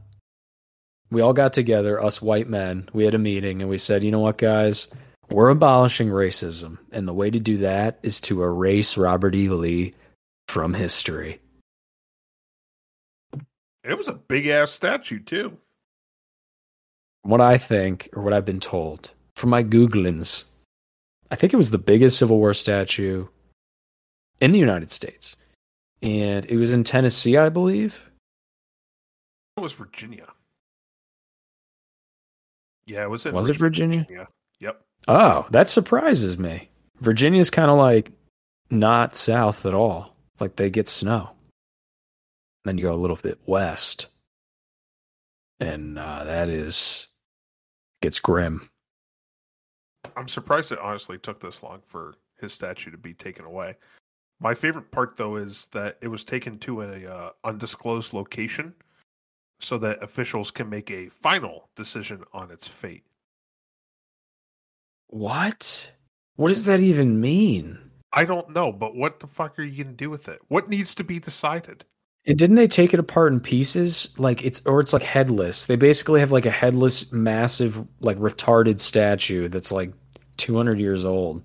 We 1.12 1.22
all 1.22 1.34
got 1.34 1.54
together, 1.54 2.02
us 2.02 2.22
white 2.22 2.48
men. 2.48 2.88
We 2.94 3.06
had 3.06 3.16
a 3.16 3.20
meeting 3.20 3.62
and 3.62 3.70
we 3.70 3.78
said, 3.78 4.04
you 4.04 4.12
know 4.12 4.20
what, 4.20 4.38
guys? 4.38 4.90
We're 5.30 5.50
abolishing 5.50 6.10
racism. 6.10 6.80
And 6.92 7.08
the 7.08 7.14
way 7.14 7.30
to 7.30 7.40
do 7.40 7.58
that 7.60 8.00
is 8.04 8.20
to 8.22 8.44
erase 8.44 8.98
Robert 8.98 9.36
E. 9.36 9.50
Lee 9.50 9.94
from 10.48 10.74
history. 10.74 11.40
It 13.84 13.98
was 13.98 14.08
a 14.08 14.14
big 14.14 14.48
ass 14.48 14.72
statue 14.72 15.20
too. 15.20 15.58
What 17.22 17.42
I 17.42 17.58
think, 17.58 18.10
or 18.14 18.24
what 18.24 18.34
I've 18.34 18.46
been 18.46 18.60
told 18.60 19.12
from 19.36 19.50
my 19.50 19.64
Googlings, 19.64 20.46
I 21.32 21.36
think 21.36 21.54
it 21.54 21.58
was 21.58 21.70
the 21.70 21.78
biggest 21.78 22.18
Civil 22.18 22.40
War 22.40 22.54
statue 22.54 23.28
in 24.42 24.52
the 24.52 24.60
United 24.60 24.92
States. 24.92 25.36
And 26.02 26.46
it 26.46 26.58
was 26.58 26.74
in 26.74 26.84
Tennessee, 26.84 27.38
I 27.38 27.50
believe. 27.50 28.10
It 29.58 29.62
was 29.62 29.74
Virginia. 29.74 30.28
Yeah, 32.86 33.04
it 33.04 33.10
was 33.10 33.26
in 33.26 33.36
Was 33.36 33.50
it 33.50 33.58
Virginia? 33.58 34.08
Oh, 35.12 35.48
that 35.50 35.70
surprises 35.70 36.38
me. 36.38 36.70
Virginia's 37.00 37.50
kind 37.50 37.72
of 37.72 37.80
like 37.80 38.12
not 38.70 39.16
south 39.16 39.66
at 39.66 39.74
all. 39.74 40.16
Like 40.40 40.56
they 40.56 40.70
get 40.70 40.88
snow. 40.88 41.32
Then 42.64 42.78
you 42.78 42.84
go 42.84 42.94
a 42.94 42.96
little 42.96 43.16
bit 43.16 43.40
west. 43.48 44.06
And 45.60 45.98
uh, 45.98 46.26
that 46.26 46.48
is 46.48 47.08
gets 48.04 48.20
grim. 48.20 48.70
I'm 50.16 50.28
surprised 50.28 50.72
it 50.72 50.78
honestly 50.78 51.18
took 51.18 51.40
this 51.40 51.64
long 51.64 51.82
for 51.84 52.14
his 52.40 52.54
statue 52.54 52.92
to 52.92 52.98
be 52.98 53.16
taken 53.16 53.46
away. 53.46 53.78
My 54.40 54.54
favorite 54.54 54.92
part 54.92 55.18
though 55.18 55.38
is 55.38 55.70
that 55.72 55.98
it 56.04 56.10
was 56.10 56.24
taken 56.24 56.60
to 56.60 56.84
a 56.84 57.12
uh, 57.12 57.30
undisclosed 57.44 58.14
location 58.14 58.76
so 59.60 59.80
that 59.80 60.04
officials 60.04 60.52
can 60.52 60.70
make 60.70 60.92
a 60.92 61.10
final 61.10 61.68
decision 61.76 62.24
on 62.32 62.52
its 62.52 62.68
fate. 62.68 63.06
What? 65.10 65.92
What 66.36 66.50
does 66.50 66.66
that 66.66 66.80
even 66.80 67.20
mean? 67.20 67.80
I 68.14 68.26
don't 68.26 68.52
know, 68.52 68.72
but 68.72 68.96
what 68.96 69.20
the 69.20 69.28
fuck 69.28 69.60
are 69.60 69.64
you 69.64 69.84
going 69.84 69.96
to 69.96 70.04
do 70.04 70.10
with 70.10 70.28
it? 70.28 70.40
What 70.48 70.70
needs 70.70 70.96
to 70.96 71.04
be 71.04 71.20
decided? 71.20 71.86
And 72.26 72.38
didn't 72.38 72.56
they 72.56 72.68
take 72.68 72.94
it 72.94 73.00
apart 73.00 73.34
in 73.34 73.40
pieces? 73.40 74.14
Like 74.18 74.44
it's 74.44 74.62
or 74.66 74.80
it's 74.80 74.94
like 74.94 75.04
headless. 75.04 75.66
They 75.66 75.76
basically 75.76 76.20
have 76.20 76.32
like 76.32 76.46
a 76.46 76.52
headless, 76.52 77.12
massive, 77.12 77.86
like 78.02 78.18
retarded 78.18 78.80
statue 78.80 79.48
that's 79.48 79.72
like 79.72 79.94
200 80.38 80.80
years 80.80 81.06
old. 81.06 81.44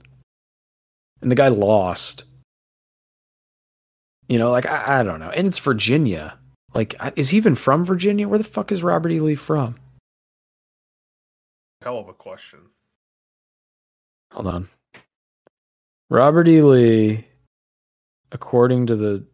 And 1.21 1.31
the 1.31 1.37
guy 1.37 1.49
lost. 1.49 2.25
You 4.29 4.39
know, 4.39 4.51
like 4.51 4.67
I, 4.67 5.01
I 5.01 5.03
don't 5.03 5.21
know. 5.21 5.31
And 5.31 5.47
it's 5.47 5.59
Virginia. 5.59 6.39
Like, 6.75 6.95
is 7.15 7.31
he 7.31 7.37
even 7.37 7.55
from 7.55 7.85
Virginia? 7.85 8.29
Where 8.29 8.39
the 8.39 8.45
fuck 8.45 8.73
is 8.73 8.83
Robert 8.83 9.13
E. 9.13 9.21
Lee 9.21 9.37
from? 9.37 9.77
Hell 11.83 11.99
of 11.99 12.09
a 12.09 12.15
question. 12.15 12.61
Hold 14.35 14.47
on. 14.49 14.69
Robert 16.11 16.49
E. 16.49 16.61
Lee, 16.61 17.27
according 18.33 18.87
to 18.87 18.97
the 18.97 19.25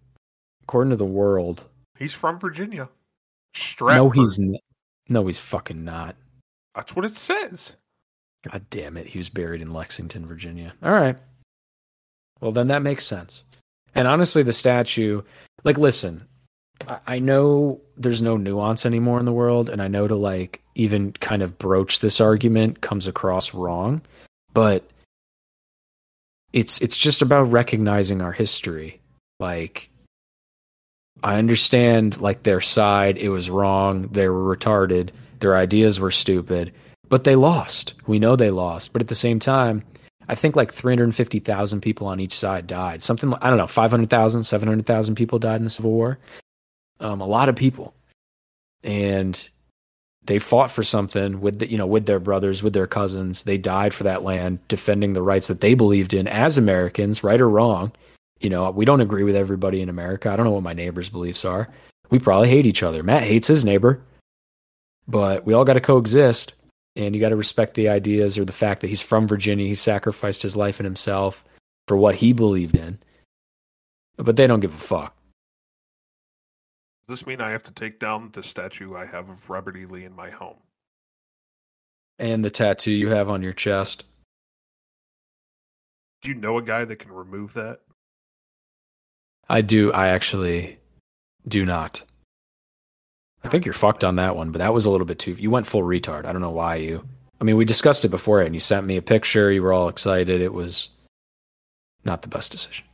according 0.62 0.90
to 0.90 0.96
the 0.96 1.04
world. 1.04 1.64
He's 1.98 2.12
from 2.12 2.38
Virginia. 2.38 2.88
Stratford. 3.54 3.96
No, 3.96 4.10
he's 4.10 4.38
n- 4.38 4.56
no, 5.08 5.26
he's 5.26 5.38
fucking 5.38 5.84
not. 5.84 6.16
That's 6.74 6.94
what 6.94 7.04
it 7.04 7.16
says. 7.16 7.76
God 8.50 8.66
damn 8.70 8.96
it. 8.96 9.08
He 9.08 9.18
was 9.18 9.28
buried 9.28 9.60
in 9.60 9.72
Lexington, 9.72 10.26
Virginia. 10.26 10.74
All 10.82 10.92
right. 10.92 11.18
Well, 12.40 12.52
then 12.52 12.68
that 12.68 12.82
makes 12.82 13.04
sense. 13.04 13.44
And 13.94 14.06
honestly, 14.06 14.42
the 14.42 14.52
statue, 14.52 15.22
like, 15.64 15.76
listen, 15.76 16.26
I, 16.86 16.98
I 17.06 17.18
know 17.18 17.80
there's 17.96 18.22
no 18.22 18.36
nuance 18.36 18.86
anymore 18.86 19.18
in 19.18 19.26
the 19.26 19.32
world. 19.32 19.68
And 19.68 19.82
I 19.82 19.88
know 19.88 20.06
to, 20.06 20.14
like, 20.14 20.62
even 20.74 21.12
kind 21.12 21.42
of 21.42 21.58
broach 21.58 22.00
this 22.00 22.20
argument 22.20 22.80
comes 22.80 23.06
across 23.06 23.52
wrong. 23.52 24.00
But 24.54 24.88
it's 26.52 26.80
it's 26.80 26.96
just 26.96 27.22
about 27.22 27.50
recognizing 27.50 28.22
our 28.22 28.32
history. 28.32 29.00
Like, 29.38 29.90
I 31.22 31.36
understand, 31.36 32.20
like, 32.20 32.42
their 32.42 32.60
side, 32.60 33.16
it 33.16 33.30
was 33.30 33.50
wrong. 33.50 34.08
They 34.08 34.28
were 34.28 34.56
retarded. 34.56 35.10
Their 35.38 35.56
ideas 35.56 35.98
were 35.98 36.10
stupid 36.10 36.72
but 37.10 37.24
they 37.24 37.34
lost. 37.34 37.92
We 38.06 38.18
know 38.18 38.36
they 38.36 38.50
lost. 38.50 38.94
But 38.94 39.02
at 39.02 39.08
the 39.08 39.14
same 39.14 39.38
time, 39.38 39.82
I 40.28 40.34
think 40.36 40.56
like 40.56 40.72
350,000 40.72 41.80
people 41.82 42.06
on 42.06 42.20
each 42.20 42.32
side 42.32 42.66
died. 42.66 43.02
Something, 43.02 43.34
I 43.42 43.50
don't 43.50 43.58
know, 43.58 43.66
500,000, 43.66 44.44
700,000 44.44 45.14
people 45.16 45.38
died 45.38 45.56
in 45.56 45.64
the 45.64 45.70
Civil 45.70 45.90
War. 45.90 46.18
Um, 47.00 47.20
a 47.20 47.26
lot 47.26 47.50
of 47.50 47.56
people. 47.56 47.92
And 48.82 49.50
they 50.24 50.38
fought 50.38 50.70
for 50.70 50.82
something 50.82 51.40
with 51.40 51.58
the, 51.58 51.70
you 51.70 51.78
know 51.78 51.86
with 51.86 52.06
their 52.06 52.20
brothers 52.20 52.62
with 52.62 52.72
their 52.72 52.86
cousins 52.86 53.42
they 53.42 53.58
died 53.58 53.94
for 53.94 54.04
that 54.04 54.22
land 54.22 54.58
defending 54.68 55.12
the 55.12 55.22
rights 55.22 55.48
that 55.48 55.60
they 55.60 55.74
believed 55.74 56.14
in 56.14 56.28
as 56.28 56.58
americans 56.58 57.24
right 57.24 57.40
or 57.40 57.48
wrong 57.48 57.92
you 58.40 58.50
know 58.50 58.70
we 58.70 58.84
don't 58.84 59.00
agree 59.00 59.24
with 59.24 59.36
everybody 59.36 59.80
in 59.80 59.88
america 59.88 60.30
i 60.30 60.36
don't 60.36 60.44
know 60.44 60.52
what 60.52 60.62
my 60.62 60.72
neighbors 60.72 61.08
beliefs 61.08 61.44
are 61.44 61.68
we 62.10 62.18
probably 62.18 62.48
hate 62.48 62.66
each 62.66 62.82
other 62.82 63.02
matt 63.02 63.22
hates 63.22 63.48
his 63.48 63.64
neighbor 63.64 64.02
but 65.08 65.44
we 65.44 65.54
all 65.54 65.64
got 65.64 65.74
to 65.74 65.80
coexist 65.80 66.54
and 66.96 67.14
you 67.14 67.20
got 67.20 67.30
to 67.30 67.36
respect 67.36 67.74
the 67.74 67.88
ideas 67.88 68.38
or 68.38 68.44
the 68.44 68.52
fact 68.52 68.80
that 68.80 68.88
he's 68.88 69.02
from 69.02 69.26
Virginia. 69.26 69.66
He 69.66 69.74
sacrificed 69.74 70.42
his 70.42 70.56
life 70.56 70.80
and 70.80 70.84
himself 70.84 71.44
for 71.88 71.96
what 71.96 72.16
he 72.16 72.32
believed 72.32 72.76
in. 72.76 72.98
But 74.16 74.36
they 74.36 74.46
don't 74.46 74.60
give 74.60 74.74
a 74.74 74.78
fuck. 74.78 75.14
This 77.10 77.26
mean 77.26 77.40
I 77.40 77.50
have 77.50 77.64
to 77.64 77.72
take 77.72 77.98
down 77.98 78.30
the 78.34 78.44
statue 78.44 78.94
I 78.94 79.04
have 79.04 79.28
of 79.28 79.50
Robert 79.50 79.76
E. 79.76 79.84
Lee 79.84 80.04
in 80.04 80.14
my 80.14 80.30
home? 80.30 80.58
And 82.20 82.44
the 82.44 82.50
tattoo 82.50 82.92
you 82.92 83.08
have 83.08 83.28
on 83.28 83.42
your 83.42 83.52
chest. 83.52 84.04
Do 86.22 86.28
you 86.28 86.36
know 86.36 86.56
a 86.56 86.62
guy 86.62 86.84
that 86.84 87.00
can 87.00 87.10
remove 87.10 87.54
that? 87.54 87.80
I 89.48 89.60
do. 89.60 89.90
I 89.92 90.10
actually 90.10 90.78
do 91.48 91.64
not. 91.64 92.04
I 93.42 93.48
think 93.48 93.64
you're 93.64 93.74
fucked 93.74 94.04
on 94.04 94.14
that 94.14 94.36
one, 94.36 94.52
but 94.52 94.58
that 94.58 94.72
was 94.72 94.84
a 94.84 94.90
little 94.90 95.06
bit 95.06 95.18
too. 95.18 95.32
You 95.32 95.50
went 95.50 95.66
full 95.66 95.82
retard. 95.82 96.26
I 96.26 96.32
don't 96.32 96.42
know 96.42 96.50
why 96.50 96.76
you. 96.76 97.08
I 97.40 97.44
mean, 97.44 97.56
we 97.56 97.64
discussed 97.64 98.04
it 98.04 98.10
before, 98.10 98.40
and 98.40 98.54
you 98.54 98.60
sent 98.60 98.86
me 98.86 98.96
a 98.96 99.02
picture. 99.02 99.50
You 99.50 99.64
were 99.64 99.72
all 99.72 99.88
excited. 99.88 100.40
It 100.40 100.52
was 100.52 100.90
not 102.04 102.22
the 102.22 102.28
best 102.28 102.52
decision. 102.52 102.84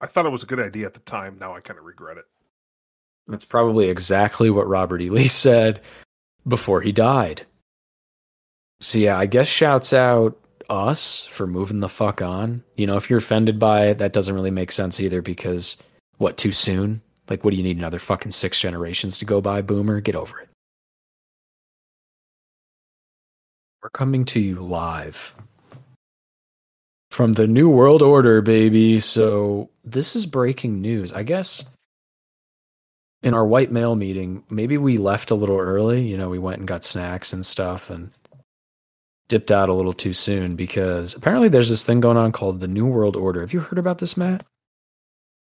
I 0.00 0.06
thought 0.06 0.24
it 0.24 0.32
was 0.32 0.42
a 0.42 0.46
good 0.46 0.58
idea 0.58 0.86
at 0.86 0.94
the 0.94 1.00
time. 1.00 1.36
Now 1.38 1.54
I 1.54 1.60
kind 1.60 1.78
of 1.78 1.84
regret 1.84 2.16
it. 2.16 2.24
That's 3.26 3.44
probably 3.44 3.88
exactly 3.88 4.50
what 4.50 4.68
Robert 4.68 5.00
E. 5.00 5.10
Lee 5.10 5.28
said 5.28 5.80
before 6.46 6.80
he 6.80 6.92
died. 6.92 7.46
So 8.80 8.98
yeah, 8.98 9.18
I 9.18 9.26
guess 9.26 9.46
shouts 9.46 9.92
out 9.92 10.38
us 10.68 11.26
for 11.26 11.46
moving 11.46 11.80
the 11.80 11.88
fuck 11.88 12.20
on. 12.20 12.64
You 12.76 12.86
know, 12.86 12.96
if 12.96 13.08
you're 13.08 13.18
offended 13.18 13.58
by 13.58 13.86
it, 13.86 13.98
that 13.98 14.12
doesn't 14.12 14.34
really 14.34 14.50
make 14.50 14.72
sense 14.72 14.98
either 14.98 15.22
because 15.22 15.76
what, 16.18 16.36
too 16.36 16.52
soon? 16.52 17.02
Like 17.28 17.44
what 17.44 17.52
do 17.52 17.56
you 17.56 17.62
need 17.62 17.78
another 17.78 17.98
fucking 17.98 18.32
six 18.32 18.58
generations 18.58 19.18
to 19.18 19.24
go 19.24 19.40
by, 19.40 19.62
boomer? 19.62 20.00
Get 20.00 20.16
over 20.16 20.40
it. 20.40 20.48
We're 23.82 23.90
coming 23.90 24.24
to 24.26 24.40
you 24.40 24.56
live 24.56 25.34
from 27.10 27.34
the 27.34 27.46
New 27.46 27.68
World 27.68 28.00
Order, 28.00 28.40
baby. 28.40 28.98
So 29.00 29.70
this 29.84 30.16
is 30.16 30.24
breaking 30.26 30.80
news. 30.80 31.12
I 31.12 31.22
guess 31.24 31.64
in 33.22 33.34
our 33.34 33.46
white 33.46 33.70
male 33.70 33.94
meeting, 33.94 34.42
maybe 34.50 34.76
we 34.76 34.98
left 34.98 35.30
a 35.30 35.34
little 35.34 35.58
early. 35.58 36.06
You 36.06 36.16
know, 36.16 36.28
we 36.28 36.38
went 36.38 36.58
and 36.58 36.68
got 36.68 36.84
snacks 36.84 37.32
and 37.32 37.46
stuff 37.46 37.90
and 37.90 38.10
dipped 39.28 39.50
out 39.50 39.68
a 39.68 39.74
little 39.74 39.92
too 39.92 40.12
soon 40.12 40.56
because 40.56 41.14
apparently 41.14 41.48
there's 41.48 41.70
this 41.70 41.84
thing 41.84 42.00
going 42.00 42.16
on 42.16 42.32
called 42.32 42.60
the 42.60 42.68
New 42.68 42.86
World 42.86 43.16
Order. 43.16 43.40
Have 43.40 43.52
you 43.52 43.60
heard 43.60 43.78
about 43.78 43.98
this, 43.98 44.16
Matt? 44.16 44.44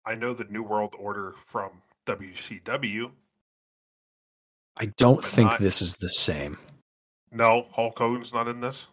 I 0.05 0.15
know 0.15 0.33
the 0.33 0.45
New 0.45 0.63
World 0.63 0.95
Order 0.99 1.35
from 1.45 1.83
WCW. 2.07 3.11
I 4.77 4.87
don't 4.87 5.23
think 5.23 5.51
not- 5.51 5.61
this 5.61 5.83
is 5.83 5.97
the 5.97 6.09
same. 6.09 6.59
No, 7.33 7.67
Hulk 7.73 7.99
Hogan's 7.99 8.33
not 8.33 8.47
in 8.49 8.61
this. 8.61 8.87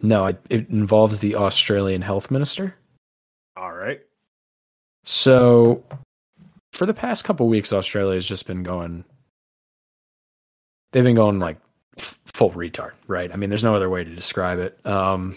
No, 0.00 0.26
it, 0.26 0.40
it 0.48 0.68
involves 0.68 1.18
the 1.20 1.34
Australian 1.34 2.02
health 2.02 2.30
minister. 2.30 2.76
All 3.56 3.72
right. 3.72 4.00
So, 5.02 5.82
for 6.78 6.86
the 6.86 6.94
past 6.94 7.24
couple 7.24 7.48
weeks, 7.48 7.72
Australia 7.72 8.14
has 8.14 8.24
just 8.24 8.46
been 8.46 8.62
going. 8.62 9.04
They've 10.92 11.02
been 11.02 11.16
going 11.16 11.40
like 11.40 11.58
f- 11.98 12.16
full 12.26 12.52
retard, 12.52 12.92
right? 13.08 13.32
I 13.32 13.36
mean, 13.36 13.50
there's 13.50 13.64
no 13.64 13.74
other 13.74 13.90
way 13.90 14.04
to 14.04 14.14
describe 14.14 14.60
it. 14.60 14.78
Um, 14.86 15.36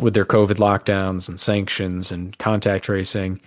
with 0.00 0.12
their 0.12 0.24
COVID 0.24 0.56
lockdowns 0.56 1.28
and 1.28 1.38
sanctions 1.38 2.10
and 2.10 2.36
contact 2.38 2.84
tracing. 2.84 3.40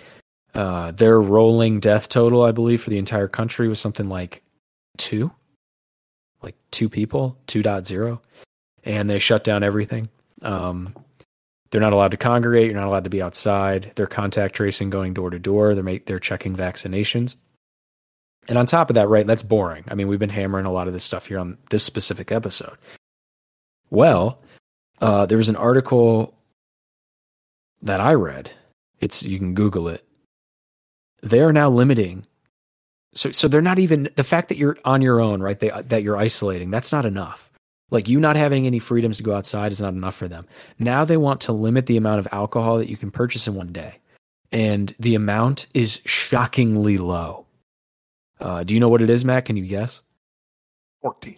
Uh, 0.54 0.92
their 0.92 1.20
rolling 1.20 1.82
death 1.82 2.08
total, 2.08 2.44
I 2.44 2.52
believe, 2.52 2.82
for 2.82 2.90
the 2.90 2.98
entire 2.98 3.28
country 3.28 3.68
was 3.68 3.82
something 3.82 4.08
like 4.08 4.42
two, 4.98 5.30
like 6.42 6.56
two 6.72 6.88
people, 6.88 7.38
2.0. 7.48 8.22
And 8.86 9.10
they 9.10 9.20
shut 9.20 9.44
down 9.44 9.62
everything. 9.62 10.08
Um, 10.42 10.96
they're 11.74 11.82
not 11.82 11.92
allowed 11.92 12.12
to 12.12 12.18
congregate. 12.18 12.68
You're 12.68 12.80
not 12.80 12.88
allowed 12.88 13.06
to 13.06 13.10
be 13.10 13.24
outside. 13.24 13.94
They're 13.96 14.06
contact 14.06 14.56
tracing, 14.56 14.92
going 14.92 15.16
door 15.16 15.32
to 15.32 15.40
door. 15.40 15.74
They're 15.74 15.84
make, 15.84 16.06
they're 16.06 16.20
checking 16.20 16.56
vaccinations. 16.56 17.34
And 18.48 18.60
on 18.60 18.68
top 18.68 18.92
of 18.92 18.94
that, 18.94 19.08
right, 19.08 19.26
that's 19.26 19.42
boring. 19.42 19.84
I 19.88 19.96
mean, 19.96 20.08
we've 20.08 20.20
been 20.20 20.30
hammering 20.30 20.68
a 20.68 20.72
lot 20.72 20.86
of 20.86 20.94
this 20.94 21.04
stuff 21.04 21.26
here 21.26 21.40
on 21.40 21.58
this 21.72 21.84
specific 21.84 22.32
episode. 22.32 22.78
Well, 23.90 24.40
uh, 25.02 25.26
there 25.26 25.40
was 25.40 25.50
an 25.50 25.56
article 25.56 26.36
that 27.82 28.00
I 28.00 28.14
read. 28.14 28.52
It's 29.00 29.24
you 29.24 29.40
can 29.40 29.56
Google 29.56 29.88
it. 29.88 30.06
They 31.24 31.40
are 31.40 31.54
now 31.54 31.72
limiting. 31.72 32.28
So, 33.16 33.32
so 33.32 33.48
they're 33.48 33.64
not 33.64 33.80
even 33.80 34.10
the 34.16 34.24
fact 34.24 34.50
that 34.50 34.60
you're 34.60 34.78
on 34.86 35.02
your 35.02 35.20
own, 35.20 35.42
right? 35.42 35.60
They, 35.60 35.70
that 35.70 36.04
you're 36.04 36.18
isolating. 36.18 36.70
That's 36.70 36.92
not 36.92 37.08
enough. 37.08 37.50
Like 37.94 38.10
you 38.10 38.20
not 38.20 38.36
having 38.36 38.66
any 38.66 38.80
freedoms 38.80 39.18
to 39.18 39.24
go 39.24 39.36
outside 39.36 39.72
is 39.72 39.80
not 39.80 39.94
enough 39.94 40.16
for 40.16 40.28
them. 40.28 40.48
Now 40.80 41.06
they 41.06 41.16
want 41.16 41.42
to 41.42 41.54
limit 41.54 41.86
the 41.86 41.96
amount 41.96 42.18
of 42.18 42.28
alcohol 42.32 42.80
that 42.80 42.90
you 42.90 42.98
can 42.98 43.12
purchase 43.12 43.48
in 43.48 43.54
one 43.54 43.72
day. 43.72 44.00
And 44.52 44.96
the 44.98 45.14
amount 45.14 45.68
is 45.76 46.02
shockingly 46.04 46.98
low. 46.98 47.46
Uh, 48.40 48.64
do 48.64 48.74
you 48.74 48.80
know 48.80 48.90
what 48.90 49.04
it 49.04 49.12
is, 49.12 49.24
Matt? 49.24 49.46
Can 49.46 49.58
you 49.58 49.66
guess? 49.68 50.02
14. 51.04 51.38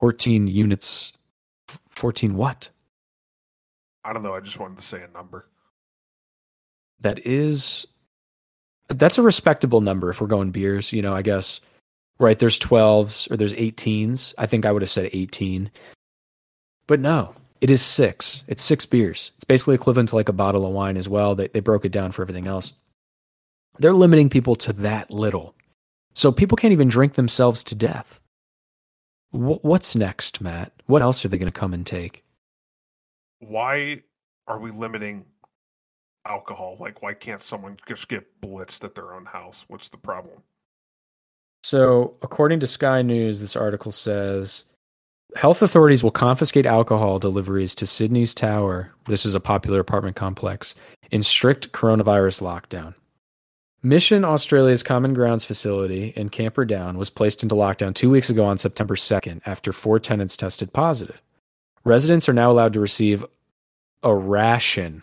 14 0.00 0.48
units. 0.48 1.12
14 1.88 2.34
what? 2.34 2.70
I 4.04 4.12
don't 4.12 4.24
know. 4.24 4.34
I 4.34 4.40
just 4.40 4.58
wanted 4.58 4.78
to 4.78 4.84
say 4.84 5.00
a 5.00 5.12
number. 5.12 5.46
That 7.00 7.24
is. 7.24 7.86
That's 8.88 9.18
a 9.18 9.22
respectable 9.22 9.80
number 9.80 10.10
if 10.10 10.20
we're 10.20 10.26
going 10.26 10.50
beers. 10.50 10.92
You 10.92 11.02
know, 11.02 11.14
I 11.14 11.22
guess 11.22 11.60
right? 12.20 12.38
There's 12.38 12.58
12s 12.58 13.30
or 13.30 13.36
there's 13.36 13.54
18s. 13.54 14.34
I 14.38 14.46
think 14.46 14.64
I 14.64 14.72
would 14.72 14.82
have 14.82 14.90
said 14.90 15.10
18. 15.12 15.70
But 16.86 17.00
no, 17.00 17.34
it 17.60 17.70
is 17.70 17.82
six. 17.82 18.44
It's 18.46 18.62
six 18.62 18.86
beers. 18.86 19.32
It's 19.36 19.44
basically 19.44 19.74
equivalent 19.74 20.10
to 20.10 20.16
like 20.16 20.28
a 20.28 20.34
bottle 20.34 20.66
of 20.66 20.72
wine 20.72 20.96
as 20.96 21.08
well. 21.08 21.34
They, 21.34 21.48
they 21.48 21.60
broke 21.60 21.84
it 21.84 21.92
down 21.92 22.12
for 22.12 22.22
everything 22.22 22.46
else. 22.46 22.72
They're 23.78 23.92
limiting 23.92 24.28
people 24.28 24.54
to 24.56 24.72
that 24.74 25.10
little. 25.10 25.54
So 26.14 26.30
people 26.30 26.56
can't 26.56 26.72
even 26.72 26.88
drink 26.88 27.14
themselves 27.14 27.64
to 27.64 27.74
death. 27.74 28.20
W- 29.32 29.60
what's 29.62 29.96
next, 29.96 30.40
Matt? 30.40 30.72
What 30.86 31.02
else 31.02 31.24
are 31.24 31.28
they 31.28 31.38
going 31.38 31.50
to 31.50 31.58
come 31.58 31.72
and 31.72 31.86
take? 31.86 32.24
Why 33.38 34.02
are 34.46 34.58
we 34.58 34.70
limiting 34.70 35.24
alcohol? 36.26 36.76
Like, 36.78 37.02
why 37.02 37.14
can't 37.14 37.40
someone 37.40 37.78
just 37.88 38.08
get 38.08 38.40
blitzed 38.42 38.84
at 38.84 38.94
their 38.94 39.14
own 39.14 39.24
house? 39.24 39.64
What's 39.68 39.88
the 39.88 39.96
problem? 39.96 40.42
So, 41.62 42.14
according 42.22 42.60
to 42.60 42.66
Sky 42.66 43.02
News, 43.02 43.40
this 43.40 43.56
article 43.56 43.92
says 43.92 44.64
health 45.36 45.62
authorities 45.62 46.02
will 46.02 46.10
confiscate 46.10 46.66
alcohol 46.66 47.18
deliveries 47.18 47.74
to 47.76 47.86
Sydney's 47.86 48.34
Tower. 48.34 48.92
This 49.06 49.24
is 49.24 49.34
a 49.34 49.40
popular 49.40 49.80
apartment 49.80 50.16
complex 50.16 50.74
in 51.10 51.22
strict 51.22 51.72
coronavirus 51.72 52.42
lockdown. 52.42 52.94
Mission 53.82 54.24
Australia's 54.24 54.82
Common 54.82 55.14
Grounds 55.14 55.44
facility 55.44 56.12
in 56.14 56.28
Camperdown 56.28 56.98
was 56.98 57.08
placed 57.08 57.42
into 57.42 57.54
lockdown 57.54 57.94
two 57.94 58.10
weeks 58.10 58.28
ago 58.28 58.44
on 58.44 58.58
September 58.58 58.94
2nd 58.94 59.40
after 59.46 59.72
four 59.72 59.98
tenants 59.98 60.36
tested 60.36 60.72
positive. 60.72 61.22
Residents 61.84 62.28
are 62.28 62.34
now 62.34 62.50
allowed 62.50 62.74
to 62.74 62.80
receive 62.80 63.24
a 64.02 64.14
ration 64.14 65.02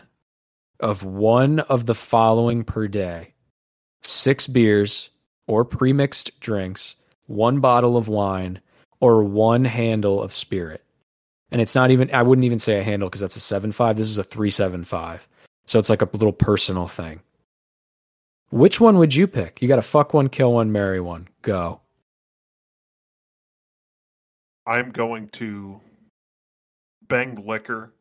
of 0.80 1.04
one 1.04 1.60
of 1.62 1.88
the 1.88 1.96
following 1.96 2.63
per 2.63 2.88
day 2.88 3.34
six 4.04 4.48
beers, 4.48 5.10
or 5.48 5.66
premixed 5.66 6.32
drinks, 6.40 6.96
one 7.26 7.60
bottle 7.60 7.98
of 7.98 8.08
wine, 8.08 8.62
or 9.00 9.24
one 9.24 9.66
handle 9.66 10.22
of 10.22 10.34
spirit. 10.34 10.84
And 11.52 11.62
it's 11.62 11.76
not 11.76 11.92
even, 11.92 12.14
I 12.14 12.24
wouldn't 12.24 12.46
even 12.46 12.60
say 12.60 12.80
a 12.80 12.84
handle 12.84 13.10
because 13.10 13.22
that's 13.22 13.38
a 13.38 13.60
7.5. 13.60 13.96
This 13.96 14.10
is 14.10 14.18
a 14.18 14.24
3.75. 14.24 15.22
So 15.66 15.80
it's 15.80 15.90
like 15.90 16.02
a 16.02 16.10
little 16.12 16.34
personal 16.34 16.88
thing. 16.88 17.22
Which 18.50 18.80
one 18.80 18.98
would 18.98 19.14
you 19.14 19.28
pick? 19.28 19.62
You 19.62 19.68
got 19.68 19.78
to 19.78 19.82
fuck 19.82 20.14
one, 20.14 20.30
kill 20.30 20.54
one, 20.54 20.72
marry 20.72 21.02
one. 21.02 21.28
Go. 21.42 21.82
I'm 24.66 24.92
going 24.92 25.30
to 25.30 25.82
bang 27.08 27.36
liquor, 27.46 27.94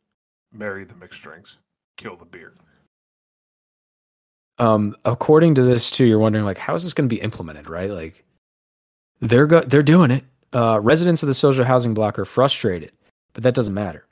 marry 0.52 0.84
the 0.84 0.94
mixed 0.96 1.22
drinks, 1.22 1.58
kill 1.96 2.16
the 2.16 2.24
beer. 2.24 2.54
Um, 4.58 4.96
according 5.04 5.54
to 5.56 5.62
this 5.62 5.90
too, 5.90 6.04
you're 6.04 6.18
wondering 6.18 6.44
like, 6.44 6.58
how 6.58 6.74
is 6.74 6.84
this 6.84 6.94
going 6.94 7.08
to 7.08 7.14
be 7.14 7.20
implemented, 7.20 7.68
right? 7.68 7.90
Like, 7.90 8.24
they're 9.20 9.46
go- 9.46 9.62
they're 9.64 9.82
doing 9.82 10.10
it. 10.10 10.24
Uh, 10.52 10.80
residents 10.80 11.22
of 11.22 11.26
the 11.26 11.34
social 11.34 11.64
housing 11.64 11.94
block 11.94 12.18
are 12.18 12.24
frustrated, 12.24 12.92
but 13.34 13.42
that 13.42 13.54
doesn't 13.54 13.74
matter. 13.74 14.06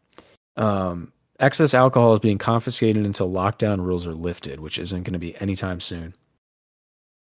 Um, 0.57 1.13
excess 1.41 1.75
alcohol 1.75 2.15
is 2.15 2.21
being 2.21 2.39
confiscated 2.39 3.05
until 3.05 3.31
lockdown 3.31 3.81
rules 3.81 4.07
are 4.07 4.15
lifted, 4.15 4.61
which 4.61 4.79
isn't 4.79 5.03
going 5.05 5.15
to 5.15 5.19
be 5.19 5.41
anytime 5.41 5.81
soon. 5.81 6.15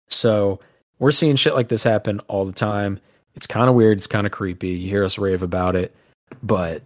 So 0.09 0.61
we're 0.98 1.12
seeing 1.12 1.37
shit 1.37 1.54
like 1.54 1.68
this 1.68 1.85
happen 1.85 2.20
all 2.20 2.44
the 2.44 2.52
time. 2.52 3.00
It's 3.35 3.46
kind 3.46 3.68
of 3.68 3.74
weird. 3.74 3.98
It's 3.98 4.06
kind 4.06 4.26
of 4.26 4.33
creepy. 4.33 4.70
You 4.70 4.88
hear 4.88 5.04
us 5.04 5.18
rave 5.18 5.42
about 5.42 5.76
it, 5.76 5.94
but 6.42 6.83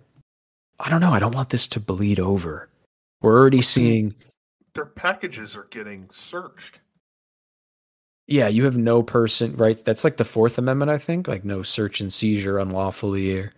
I 0.78 0.90
don't 0.90 1.00
know. 1.00 1.12
I 1.12 1.18
don't 1.18 1.34
want 1.34 1.50
this 1.50 1.66
to 1.68 1.80
bleed 1.80 2.20
over. 2.20 2.68
We're 3.22 3.38
already 3.38 3.62
seeing 3.62 4.14
their 4.74 4.86
packages 4.86 5.56
are 5.56 5.66
getting 5.70 6.08
searched. 6.12 6.80
Yeah, 8.26 8.48
you 8.48 8.64
have 8.64 8.76
no 8.76 9.02
person, 9.02 9.54
right? 9.56 9.82
That's 9.84 10.04
like 10.04 10.16
the 10.16 10.24
Fourth 10.24 10.56
Amendment, 10.58 10.90
I 10.90 10.98
think, 10.98 11.28
like 11.28 11.44
no 11.44 11.62
search 11.62 12.00
and 12.00 12.12
seizure 12.12 12.58
unlawfully 12.58 13.38
or 13.38 13.52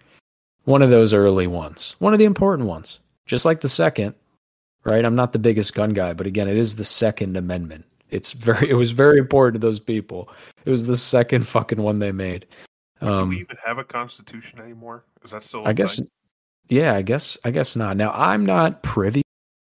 one 0.65 0.83
of 0.83 0.91
those 0.91 1.15
early 1.15 1.47
ones, 1.47 1.95
one 2.01 2.13
of 2.13 2.19
the 2.19 2.25
important 2.25 2.69
ones, 2.69 2.99
just 3.27 3.45
like 3.45 3.61
the 3.61 3.69
second, 3.69 4.15
right? 4.85 5.05
I'm 5.05 5.15
not 5.15 5.33
the 5.33 5.39
biggest 5.39 5.75
gun 5.75 5.91
guy, 5.91 6.13
but 6.13 6.27
again, 6.27 6.49
it 6.49 6.57
is 6.57 6.75
the 6.75 6.85
Second 6.85 7.37
Amendment. 7.37 7.85
It's 8.11 8.33
very, 8.33 8.69
it 8.71 8.75
was 8.75 8.91
very 8.91 9.19
important 9.19 9.61
to 9.61 9.67
those 9.67 9.81
people. 9.81 10.29
It 10.65 10.71
was 10.71 10.85
the 10.85 10.97
second 10.97 11.47
fucking 11.47 11.81
one 11.81 12.01
they 12.01 12.13
made. 12.13 12.47
Um, 13.01 13.31
Do 13.31 13.37
we 13.37 13.41
even 13.43 13.57
have 13.65 13.79
a 13.79 13.85
constitution 13.85 14.59
anymore? 14.59 15.05
Is 15.23 15.31
that 15.31 15.45
still? 15.45 15.67
I 15.67 15.73
guess. 15.75 15.99
Thing? 15.99 16.09
Yeah, 16.69 16.95
I 16.95 17.03
guess. 17.03 17.39
I 17.45 17.53
guess 17.53 17.77
not. 17.77 17.97
Now, 17.97 18.11
I'm 18.13 18.45
not 18.45 18.83
privy 18.83 19.23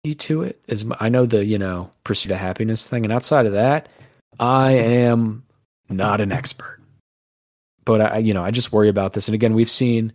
to 0.03 0.43
it. 0.43 0.59
As 0.69 0.85
I 0.99 1.09
know 1.09 1.25
the 1.25 1.45
you 1.45 1.57
know 1.57 1.91
pursuit 2.03 2.31
of 2.31 2.37
happiness 2.37 2.87
thing, 2.87 3.05
and 3.05 3.13
outside 3.13 3.45
of 3.45 3.53
that, 3.53 3.89
I 4.39 4.71
am 4.71 5.43
not 5.89 6.21
an 6.21 6.31
expert. 6.31 6.79
But 7.85 8.01
I, 8.01 8.17
you 8.19 8.33
know, 8.33 8.43
I 8.43 8.51
just 8.51 8.71
worry 8.71 8.89
about 8.89 9.13
this. 9.13 9.27
And 9.27 9.35
again, 9.35 9.53
we've 9.53 9.69
seen 9.69 10.13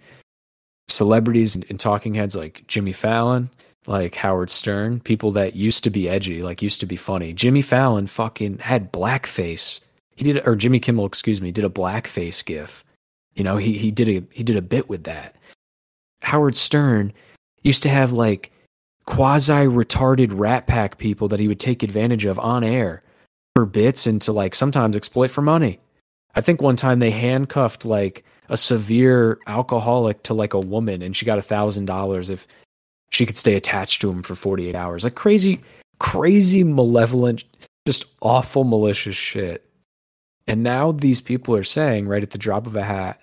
celebrities 0.89 1.55
and, 1.55 1.65
and 1.69 1.79
talking 1.79 2.15
heads 2.15 2.37
like 2.37 2.65
Jimmy 2.67 2.93
Fallon, 2.93 3.51
like 3.87 4.15
Howard 4.15 4.51
Stern, 4.51 5.01
people 5.01 5.33
that 5.33 5.57
used 5.57 5.85
to 5.85 5.91
be 5.91 6.09
edgy, 6.09 6.43
like 6.43 6.63
used 6.63 6.81
to 6.81 6.87
be 6.87 6.97
funny. 6.97 7.33
Jimmy 7.33 7.63
Fallon 7.63 8.07
fucking 8.07 8.59
had 8.59 8.93
blackface. 8.93 9.81
He 10.17 10.25
did, 10.25 10.47
or 10.47 10.57
Jimmy 10.57 10.79
Kimmel, 10.79 11.07
excuse 11.07 11.41
me, 11.41 11.51
did 11.51 11.65
a 11.65 11.71
blackface 11.71 12.45
gif. 12.45 12.85
You 13.35 13.45
know, 13.45 13.57
he 13.57 13.77
he 13.77 13.91
did 13.91 14.09
a 14.09 14.23
he 14.31 14.45
did 14.45 14.57
a 14.57 14.63
bit 14.63 14.89
with 14.89 15.05
that. 15.05 15.35
Howard 16.23 16.57
Stern 16.57 17.13
used 17.63 17.83
to 17.83 17.89
have 17.89 18.13
like 18.13 18.51
quasi 19.05 19.53
retarded 19.53 20.31
rat 20.33 20.67
pack 20.67 20.99
people 20.99 21.29
that 21.29 21.41
he 21.41 21.49
would 21.49 21.61
take 21.61 21.83
advantage 21.83 22.25
of 22.25 22.39
on 22.39 22.65
air 22.65 23.03
for 23.55 23.67
bits 23.67 24.07
and 24.07 24.21
to 24.23 24.33
like 24.33 24.55
sometimes 24.55 24.97
exploit 24.97 25.31
for 25.31 25.43
money. 25.43 25.79
I 26.35 26.41
think 26.41 26.61
one 26.61 26.77
time 26.77 26.99
they 26.99 27.11
handcuffed 27.11 27.85
like 27.85 28.25
a 28.49 28.57
severe 28.57 29.39
alcoholic 29.47 30.23
to 30.25 30.35
like 30.35 30.55
a 30.55 30.61
woman 30.61 31.03
and 31.03 31.17
she 31.17 31.27
got 31.27 31.39
a 31.39 31.43
thousand 31.43 31.87
dollars 31.87 32.29
if 32.29 32.47
she 33.11 33.27
could 33.27 33.39
stay 33.39 33.55
attached 33.55 34.01
to 34.01 34.11
him 34.11 34.23
for 34.23 34.35
48 34.35 34.75
hours. 34.75 35.05
Like 35.05 35.15
crazy, 35.15 35.61
crazy 35.99 36.65
malevolent, 36.65 37.45
just 37.87 38.07
awful 38.21 38.65
malicious 38.65 39.17
shit. 39.17 39.65
And 40.47 40.63
now 40.63 40.93
these 40.93 41.21
people 41.21 41.55
are 41.55 41.65
saying, 41.65 42.09
right 42.09 42.23
at 42.23 42.31
the 42.31 42.39
drop 42.39 42.67
of 42.67 42.77
a 42.77 42.83
hat, 42.83 43.21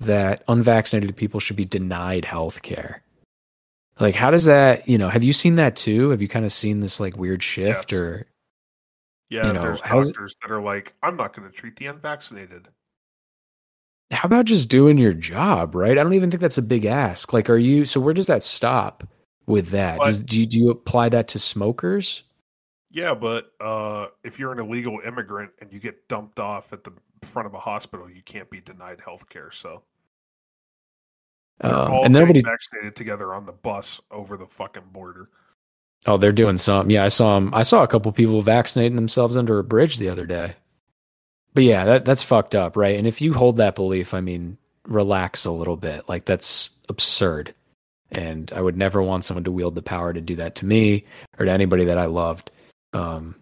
that 0.00 0.42
unvaccinated 0.48 1.16
people 1.16 1.40
should 1.40 1.56
be 1.56 1.64
denied 1.64 2.24
health 2.24 2.62
care. 2.62 3.02
Like, 4.00 4.14
how 4.14 4.30
does 4.30 4.46
that, 4.46 4.88
you 4.88 4.98
know, 4.98 5.08
have 5.08 5.22
you 5.22 5.32
seen 5.32 5.56
that 5.56 5.76
too? 5.76 6.10
Have 6.10 6.22
you 6.22 6.28
kind 6.28 6.44
of 6.44 6.52
seen 6.52 6.80
this 6.80 6.98
like 6.98 7.16
weird 7.16 7.42
shift 7.42 7.92
yes. 7.92 8.00
or? 8.00 8.26
Yeah, 9.28 9.46
you 9.46 9.52
know, 9.54 9.62
there's 9.62 9.80
doctors 9.80 10.36
that 10.42 10.50
are 10.50 10.60
like, 10.60 10.94
I'm 11.02 11.16
not 11.16 11.34
going 11.34 11.50
to 11.50 11.54
treat 11.54 11.76
the 11.76 11.86
unvaccinated. 11.86 12.68
How 14.10 14.26
about 14.26 14.44
just 14.44 14.68
doing 14.68 14.98
your 14.98 15.14
job, 15.14 15.74
right? 15.74 15.98
I 15.98 16.02
don't 16.02 16.12
even 16.12 16.30
think 16.30 16.42
that's 16.42 16.58
a 16.58 16.62
big 16.62 16.84
ask. 16.84 17.32
Like, 17.32 17.48
are 17.48 17.56
you, 17.56 17.86
so 17.86 17.98
where 17.98 18.12
does 18.12 18.26
that 18.26 18.42
stop 18.42 19.08
with 19.46 19.68
that? 19.68 20.00
Does, 20.00 20.20
do, 20.20 20.38
you, 20.38 20.46
do 20.46 20.58
you 20.58 20.70
apply 20.70 21.08
that 21.08 21.28
to 21.28 21.38
smokers? 21.38 22.24
Yeah, 22.90 23.14
but 23.14 23.52
uh, 23.58 24.08
if 24.22 24.38
you're 24.38 24.52
an 24.52 24.58
illegal 24.58 25.00
immigrant 25.02 25.52
and 25.60 25.72
you 25.72 25.80
get 25.80 26.08
dumped 26.08 26.38
off 26.38 26.74
at 26.74 26.84
the 26.84 26.92
front 27.22 27.46
of 27.46 27.54
a 27.54 27.58
hospital, 27.58 28.10
you 28.10 28.20
can't 28.20 28.50
be 28.50 28.60
denied 28.60 29.00
health 29.02 29.30
care. 29.30 29.50
So 29.50 29.82
Um, 31.60 31.92
all 31.92 32.04
and 32.04 32.12
nobody. 32.14 32.40
vaccinated 32.40 32.96
together 32.96 33.34
on 33.34 33.46
the 33.46 33.52
bus 33.52 34.00
over 34.10 34.36
the 34.36 34.46
fucking 34.46 34.90
border. 34.92 35.28
Oh, 36.06 36.16
they're 36.16 36.32
doing 36.32 36.58
some. 36.58 36.90
Yeah, 36.90 37.04
I 37.04 37.08
saw 37.08 37.36
'em- 37.36 37.54
I 37.54 37.62
saw 37.62 37.82
a 37.84 37.88
couple 37.88 38.10
people 38.10 38.42
vaccinating 38.42 38.96
themselves 38.96 39.36
under 39.36 39.58
a 39.58 39.64
bridge 39.64 39.98
the 39.98 40.08
other 40.08 40.26
day. 40.26 40.54
But 41.54 41.64
yeah, 41.64 41.84
that 41.84 42.04
that's 42.04 42.22
fucked 42.22 42.54
up, 42.54 42.76
right? 42.76 42.96
And 42.98 43.06
if 43.06 43.20
you 43.20 43.34
hold 43.34 43.58
that 43.58 43.74
belief, 43.76 44.14
I 44.14 44.20
mean, 44.20 44.56
relax 44.88 45.44
a 45.44 45.50
little 45.52 45.76
bit. 45.76 46.08
Like 46.08 46.24
that's 46.24 46.70
absurd. 46.88 47.54
And 48.10 48.52
I 48.54 48.60
would 48.60 48.76
never 48.76 49.00
want 49.02 49.24
someone 49.24 49.44
to 49.44 49.52
wield 49.52 49.74
the 49.74 49.82
power 49.82 50.12
to 50.12 50.20
do 50.20 50.34
that 50.36 50.54
to 50.56 50.66
me 50.66 51.04
or 51.38 51.46
to 51.46 51.52
anybody 51.52 51.84
that 51.84 51.98
I 51.98 52.06
loved. 52.06 52.50
Um, 52.92 53.36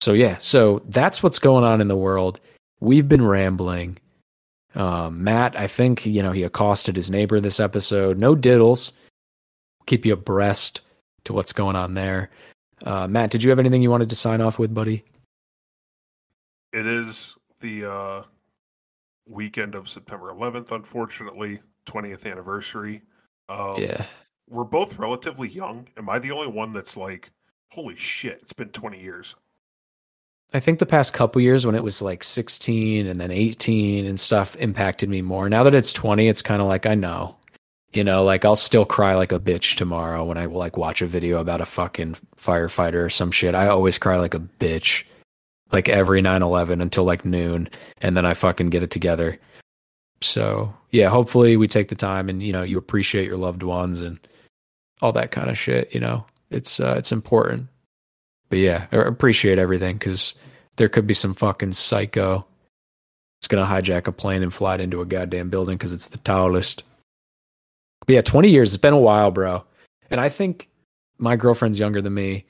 so 0.00 0.12
yeah, 0.12 0.36
so 0.38 0.82
that's 0.88 1.22
what's 1.22 1.38
going 1.38 1.64
on 1.64 1.80
in 1.80 1.88
the 1.88 1.96
world. 1.96 2.40
We've 2.80 3.08
been 3.08 3.24
rambling. 3.26 3.98
Um, 4.74 5.22
Matt, 5.22 5.58
I 5.58 5.66
think 5.66 6.04
you 6.06 6.22
know 6.22 6.32
he 6.32 6.42
accosted 6.42 6.96
his 6.96 7.10
neighbor 7.10 7.40
this 7.40 7.60
episode. 7.60 8.18
No 8.18 8.34
diddles. 8.34 8.92
Keep 9.86 10.06
you 10.06 10.14
abreast 10.14 10.80
to 11.24 11.32
what's 11.32 11.52
going 11.52 11.76
on 11.76 11.94
there. 11.94 12.30
Uh, 12.82 13.06
Matt, 13.06 13.30
did 13.30 13.42
you 13.42 13.50
have 13.50 13.58
anything 13.58 13.82
you 13.82 13.90
wanted 13.90 14.08
to 14.10 14.16
sign 14.16 14.40
off 14.40 14.58
with, 14.58 14.74
buddy? 14.74 15.04
It 16.72 16.86
is 16.86 17.36
the 17.60 17.84
uh, 17.84 18.22
weekend 19.26 19.74
of 19.74 19.88
September 19.88 20.32
11th, 20.32 20.72
unfortunately, 20.72 21.60
20th 21.86 22.30
anniversary. 22.30 23.02
Um, 23.48 23.80
yeah. 23.80 24.06
We're 24.48 24.64
both 24.64 24.98
relatively 24.98 25.48
young. 25.48 25.88
Am 25.96 26.08
I 26.10 26.18
the 26.18 26.32
only 26.32 26.48
one 26.48 26.72
that's 26.72 26.96
like, 26.96 27.30
holy 27.70 27.96
shit, 27.96 28.38
it's 28.42 28.52
been 28.52 28.68
20 28.70 29.00
years? 29.00 29.36
I 30.52 30.60
think 30.60 30.78
the 30.78 30.86
past 30.86 31.12
couple 31.12 31.40
years 31.42 31.66
when 31.66 31.74
it 31.74 31.82
was 31.82 32.00
like 32.00 32.22
16 32.22 33.06
and 33.06 33.20
then 33.20 33.30
18 33.30 34.06
and 34.06 34.20
stuff 34.20 34.54
impacted 34.56 35.08
me 35.08 35.20
more. 35.20 35.48
Now 35.48 35.64
that 35.64 35.74
it's 35.74 35.92
20, 35.92 36.28
it's 36.28 36.42
kind 36.42 36.62
of 36.62 36.68
like 36.68 36.86
I 36.86 36.94
know. 36.94 37.36
You 37.92 38.04
know, 38.04 38.24
like 38.24 38.44
I'll 38.44 38.56
still 38.56 38.84
cry 38.84 39.14
like 39.14 39.32
a 39.32 39.38
bitch 39.38 39.76
tomorrow 39.76 40.24
when 40.24 40.36
I 40.36 40.46
like 40.46 40.76
watch 40.76 41.00
a 41.00 41.06
video 41.06 41.38
about 41.38 41.60
a 41.60 41.66
fucking 41.66 42.16
firefighter 42.36 43.04
or 43.04 43.10
some 43.10 43.30
shit. 43.30 43.54
I 43.54 43.68
always 43.68 43.98
cry 43.98 44.16
like 44.16 44.34
a 44.34 44.40
bitch. 44.40 45.04
Like 45.72 45.88
every 45.88 46.20
9/11 46.20 46.80
until 46.82 47.04
like 47.04 47.24
noon 47.24 47.68
and 47.98 48.16
then 48.16 48.26
I 48.26 48.34
fucking 48.34 48.70
get 48.70 48.82
it 48.82 48.90
together. 48.90 49.38
So, 50.20 50.72
yeah, 50.90 51.08
hopefully 51.08 51.56
we 51.56 51.68
take 51.68 51.88
the 51.88 51.94
time 51.94 52.28
and 52.28 52.42
you 52.42 52.52
know, 52.52 52.62
you 52.62 52.78
appreciate 52.78 53.26
your 53.26 53.36
loved 53.36 53.62
ones 53.62 54.00
and 54.00 54.18
all 55.02 55.12
that 55.12 55.30
kind 55.32 55.50
of 55.50 55.58
shit, 55.58 55.92
you 55.94 56.00
know. 56.00 56.26
It's 56.50 56.78
uh 56.80 56.94
it's 56.98 57.12
important. 57.12 57.68
But 58.50 58.58
yeah, 58.58 58.86
I 58.92 58.96
appreciate 58.96 59.58
everything 59.58 59.98
cuz 59.98 60.34
there 60.76 60.88
could 60.88 61.06
be 61.06 61.14
some 61.14 61.34
fucking 61.34 61.72
psycho. 61.72 62.46
It's 63.40 63.48
gonna 63.48 63.66
hijack 63.66 64.06
a 64.06 64.12
plane 64.12 64.42
and 64.42 64.52
fly 64.52 64.74
it 64.74 64.80
into 64.80 65.00
a 65.00 65.06
goddamn 65.06 65.50
building 65.50 65.76
because 65.76 65.92
it's 65.92 66.08
the 66.08 66.18
tallest. 66.18 66.82
But 68.06 68.14
yeah, 68.14 68.22
twenty 68.22 68.50
years. 68.50 68.72
It's 68.72 68.80
been 68.80 68.92
a 68.94 68.98
while, 68.98 69.30
bro. 69.30 69.64
And 70.10 70.20
I 70.20 70.28
think 70.28 70.68
my 71.18 71.36
girlfriend's 71.36 71.78
younger 71.78 72.02
than 72.02 72.14
me. 72.14 72.44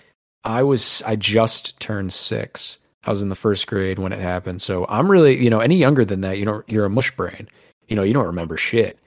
I 0.44 0.62
was 0.62 1.02
I 1.06 1.16
just 1.16 1.78
turned 1.80 2.12
six. 2.12 2.78
I 3.04 3.10
was 3.10 3.22
in 3.22 3.28
the 3.28 3.34
first 3.34 3.66
grade 3.66 3.98
when 3.98 4.12
it 4.12 4.20
happened. 4.20 4.62
So 4.62 4.86
I'm 4.88 5.10
really, 5.10 5.42
you 5.42 5.50
know, 5.50 5.60
any 5.60 5.76
younger 5.76 6.04
than 6.04 6.22
that, 6.22 6.38
you 6.38 6.44
know, 6.44 6.62
you're 6.66 6.86
a 6.86 6.90
mush 6.90 7.14
brain. 7.16 7.48
You 7.88 7.96
know, 7.96 8.02
you 8.02 8.14
don't 8.14 8.26
remember 8.26 8.56
shit. 8.56 8.98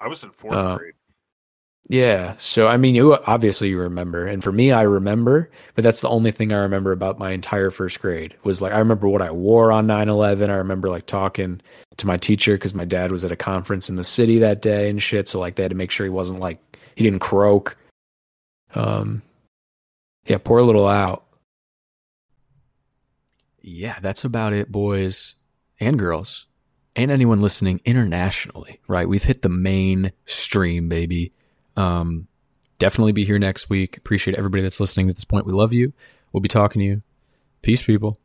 I 0.00 0.08
was 0.08 0.22
in 0.22 0.30
fourth 0.30 0.54
Uh, 0.54 0.76
grade. 0.76 0.94
Yeah. 1.88 2.34
So 2.38 2.68
I 2.68 2.76
mean, 2.76 2.94
you 2.94 3.14
obviously 3.14 3.70
you 3.70 3.78
remember, 3.80 4.26
and 4.26 4.44
for 4.44 4.52
me, 4.52 4.72
I 4.72 4.82
remember, 4.82 5.50
but 5.74 5.82
that's 5.82 6.02
the 6.02 6.08
only 6.08 6.30
thing 6.30 6.52
I 6.52 6.58
remember 6.58 6.92
about 6.92 7.18
my 7.18 7.30
entire 7.30 7.70
first 7.70 8.00
grade 8.00 8.36
was 8.44 8.60
like 8.60 8.72
I 8.72 8.78
remember 8.78 9.08
what 9.08 9.22
I 9.22 9.30
wore 9.30 9.72
on 9.72 9.86
9/11. 9.86 10.50
I 10.50 10.56
remember 10.56 10.90
like 10.90 11.06
talking 11.06 11.62
to 11.96 12.06
my 12.06 12.18
teacher 12.18 12.54
because 12.54 12.74
my 12.74 12.84
dad 12.84 13.10
was 13.10 13.24
at 13.24 13.32
a 13.32 13.36
conference 13.36 13.88
in 13.88 13.96
the 13.96 14.04
city 14.04 14.38
that 14.40 14.60
day 14.60 14.90
and 14.90 15.02
shit. 15.02 15.28
So 15.28 15.40
like 15.40 15.54
they 15.56 15.62
had 15.62 15.70
to 15.70 15.76
make 15.76 15.90
sure 15.90 16.04
he 16.04 16.10
wasn't 16.10 16.40
like 16.40 16.60
he 16.94 17.04
didn't 17.04 17.20
croak. 17.20 17.76
Um, 18.74 19.22
yeah, 20.26 20.38
poor 20.38 20.60
little 20.60 20.86
out. 20.86 21.24
Yeah, 23.62 23.98
that's 24.00 24.24
about 24.24 24.52
it, 24.52 24.70
boys 24.70 25.34
and 25.80 25.98
girls, 25.98 26.46
and 26.96 27.10
anyone 27.10 27.40
listening 27.40 27.80
internationally. 27.86 28.80
Right, 28.88 29.08
we've 29.08 29.24
hit 29.24 29.40
the 29.40 29.48
mainstream, 29.48 30.90
baby. 30.90 31.32
Um, 31.78 32.26
definitely 32.78 33.12
be 33.12 33.24
here 33.24 33.38
next 33.38 33.70
week. 33.70 33.96
Appreciate 33.96 34.36
everybody 34.36 34.62
that's 34.62 34.80
listening 34.80 35.08
at 35.08 35.14
this 35.14 35.24
point. 35.24 35.46
We 35.46 35.52
love 35.52 35.72
you. 35.72 35.92
We'll 36.32 36.40
be 36.40 36.48
talking 36.48 36.80
to 36.80 36.86
you. 36.86 37.02
Peace, 37.62 37.82
people. 37.82 38.18